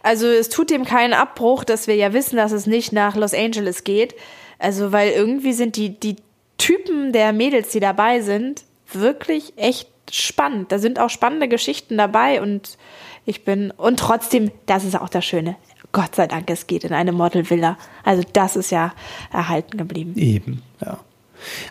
[0.03, 3.35] also es tut dem keinen Abbruch, dass wir ja wissen, dass es nicht nach Los
[3.35, 4.15] Angeles geht.
[4.61, 6.17] Also, weil irgendwie sind die, die
[6.59, 10.71] Typen der Mädels, die dabei sind, wirklich echt spannend.
[10.71, 12.77] Da sind auch spannende Geschichten dabei und
[13.25, 15.57] ich bin, und trotzdem, das ist auch das Schöne.
[15.93, 17.79] Gott sei Dank, es geht in eine Modelvilla.
[18.05, 18.93] Also, das ist ja
[19.33, 20.13] erhalten geblieben.
[20.17, 20.99] Eben, ja.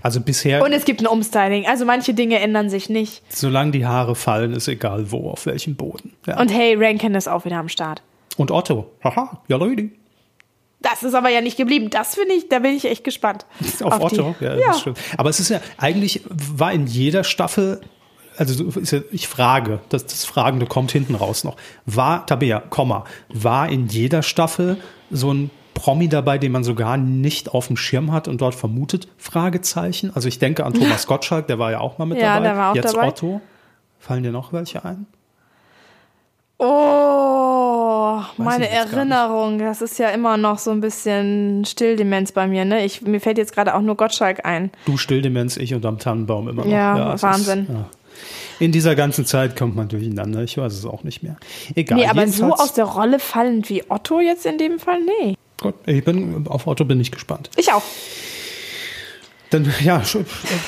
[0.02, 1.68] Also bisher, Und es gibt ein Umstyling.
[1.68, 3.22] Also, manche Dinge ändern sich nicht.
[3.30, 6.14] solange die Haare fallen, ist egal wo, auf welchem Boden.
[6.26, 6.40] Ja.
[6.40, 8.02] Und hey, Rankin ist auch wieder am Start.
[8.36, 8.90] Und Otto.
[9.04, 9.90] Haha, ja, Leute.
[10.82, 11.90] Das ist aber ja nicht geblieben.
[11.90, 13.46] Das finde ich, da bin ich echt gespannt.
[13.84, 14.68] Auf, die- Otto, ja, ja.
[14.68, 14.98] das stimmt.
[15.18, 17.82] Aber es ist ja, eigentlich war in jeder Staffel,
[18.38, 21.58] also ja, ich frage, das, das Fragende kommt hinten raus noch.
[21.86, 24.78] War, Tabea, Komma, war in jeder Staffel
[25.12, 29.08] so ein Promi dabei, den man sogar nicht auf dem Schirm hat und dort vermutet?
[29.18, 30.12] Fragezeichen.
[30.16, 32.44] Also ich denke an Thomas Gottschalk, der war ja auch mal mit Ja, dabei.
[32.48, 33.08] der war auch Jetzt dabei.
[33.08, 33.42] Otto.
[34.00, 35.08] Fallen dir noch welche ein?
[36.62, 39.60] Oh, meine Erinnerung.
[39.60, 42.66] Das ist ja immer noch so ein bisschen Stilldemenz bei mir.
[42.66, 42.84] Ne?
[42.84, 44.70] Ich, mir fällt jetzt gerade auch nur Gottschalk ein.
[44.86, 46.72] Du Stilldemenz, ich und am Tannenbaum immer noch.
[46.72, 47.64] Ja, es Wahnsinn.
[47.64, 47.90] Ist, ja.
[48.60, 50.44] In dieser ganzen Zeit kommt man durcheinander.
[50.44, 51.38] Ich weiß es auch nicht mehr.
[51.76, 51.98] Egal.
[51.98, 55.00] Nee, aber so aus der Rolle fallend wie Otto jetzt in dem Fall?
[55.00, 55.36] Nee.
[55.62, 57.50] Gut, ich bin, auf Otto bin ich gespannt.
[57.56, 57.84] Ich auch.
[59.52, 60.04] Dann, ja,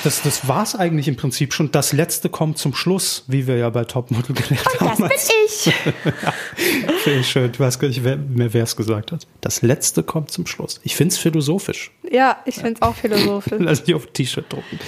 [0.02, 1.70] das, das war's eigentlich im Prinzip schon.
[1.70, 5.02] Das letzte kommt zum Schluss, wie wir ja bei Topmodel gelernt Das haben.
[5.08, 5.10] bin
[5.46, 5.72] ich.
[7.04, 7.50] Finde ich schön.
[7.52, 9.26] Ich weiß gar nicht wer, mehr, wer es gesagt hat.
[9.40, 10.80] Das letzte kommt zum Schluss.
[10.82, 11.92] Ich finde es philosophisch.
[12.10, 13.52] Ja, ich finde es auch philosophisch.
[13.60, 14.80] Lass ich auf ein T-Shirt drucken.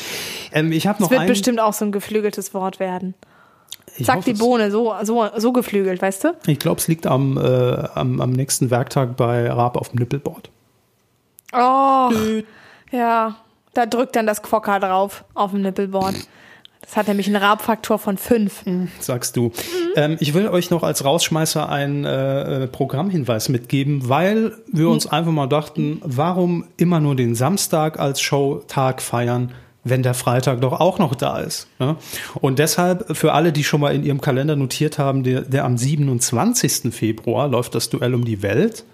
[0.52, 1.28] Ähm, ich habe noch Es wird einen.
[1.30, 3.14] bestimmt auch so ein geflügeltes Wort werden.
[3.96, 4.38] ich Zack, hoffe die.
[4.40, 6.36] Bohne, so, so, so geflügelt, weißt du?
[6.48, 7.40] Ich glaube, es liegt am, äh,
[7.94, 10.50] am, am nächsten Werktag bei Raab auf dem Nippelboard.
[11.52, 12.10] Oh,
[12.90, 13.36] ja.
[13.74, 16.14] Da drückt dann das Quokka drauf auf dem Nippelboard.
[16.80, 18.62] Das hat nämlich einen Rabfaktor von fünf.
[19.00, 19.52] sagst du.
[19.96, 25.06] Ähm, ich will euch noch als Rausschmeißer einen äh, äh, Programmhinweis mitgeben, weil wir uns
[25.06, 29.52] einfach mal dachten, warum immer nur den Samstag als Showtag feiern,
[29.82, 31.68] wenn der Freitag doch auch noch da ist.
[31.78, 31.96] Ne?
[32.40, 35.78] Und deshalb für alle, die schon mal in ihrem Kalender notiert haben, der, der am
[35.78, 36.92] 27.
[36.92, 38.84] Februar läuft das Duell um die Welt.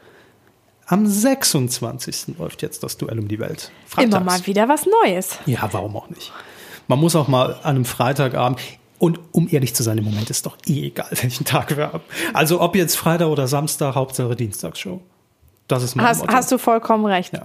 [0.91, 2.37] Am 26.
[2.37, 3.71] läuft jetzt das Duell um die Welt.
[3.97, 4.25] Immer Freitags.
[4.25, 5.39] mal wieder was Neues.
[5.47, 6.33] Ja, warum auch nicht?
[6.89, 8.59] Man muss auch mal an einem Freitagabend,
[8.99, 12.03] und um ehrlich zu sein, im Moment ist doch eh egal, welchen Tag wir haben.
[12.35, 15.01] Also ob jetzt Freitag oder Samstag, Hauptsache Dienstagsshow.
[15.69, 16.33] Das ist mein Hast, Motto.
[16.33, 17.35] hast du vollkommen recht.
[17.35, 17.43] Ja.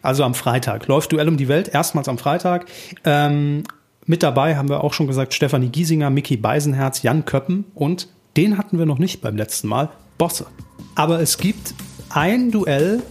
[0.00, 2.66] Also am Freitag läuft Duell um die Welt, erstmals am Freitag.
[3.04, 3.64] Ähm,
[4.06, 8.06] mit dabei haben wir auch schon gesagt Stefanie Giesinger, Mickey Beisenherz, Jan Köppen und
[8.36, 10.46] den hatten wir noch nicht beim letzten Mal, Bosse.
[10.94, 11.74] Aber es gibt
[12.10, 13.02] ein Duell,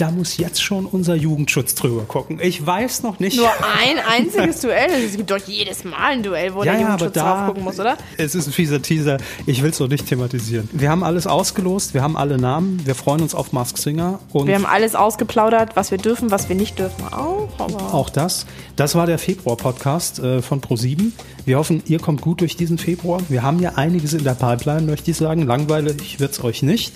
[0.00, 2.38] da muss jetzt schon unser Jugendschutz drüber gucken.
[2.40, 3.36] Ich weiß noch nicht.
[3.36, 4.90] Nur ein einziges Duell.
[5.04, 7.64] Es gibt doch jedes Mal ein Duell, wo ja, der ja, Jugendschutz da, drauf gucken
[7.64, 7.96] muss, oder?
[8.16, 9.18] Es ist ein fieser Teaser.
[9.46, 10.68] Ich will es noch nicht thematisieren.
[10.72, 14.46] Wir haben alles ausgelost, wir haben alle Namen, wir freuen uns auf Mask Singer und
[14.46, 17.04] Wir haben alles ausgeplaudert, was wir dürfen, was wir nicht dürfen.
[17.12, 17.48] Auch,
[17.92, 18.46] auch das.
[18.76, 21.10] Das war der Februar-Podcast äh, von Pro7.
[21.44, 23.20] Wir hoffen, ihr kommt gut durch diesen Februar.
[23.28, 25.46] Wir haben ja einiges in der Pipeline, möchte ich sagen.
[25.46, 26.94] Langweilig wird es euch nicht.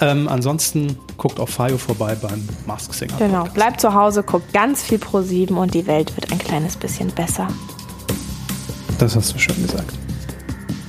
[0.00, 3.16] Ähm, ansonsten guckt auf Fayo vorbei beim Mask Singer.
[3.18, 3.44] genau.
[3.44, 7.08] Bleibt zu Hause, guckt ganz viel Pro 7 und die Welt wird ein kleines bisschen
[7.08, 7.48] besser.
[8.98, 9.94] Das hast du schön gesagt.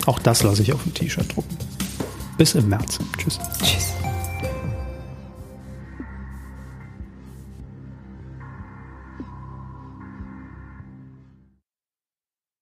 [0.05, 1.57] Auch das lasse ich auf dem T-Shirt drucken.
[2.37, 2.97] Bis im März.
[3.17, 3.39] Tschüss.
[3.61, 3.98] Tschüss.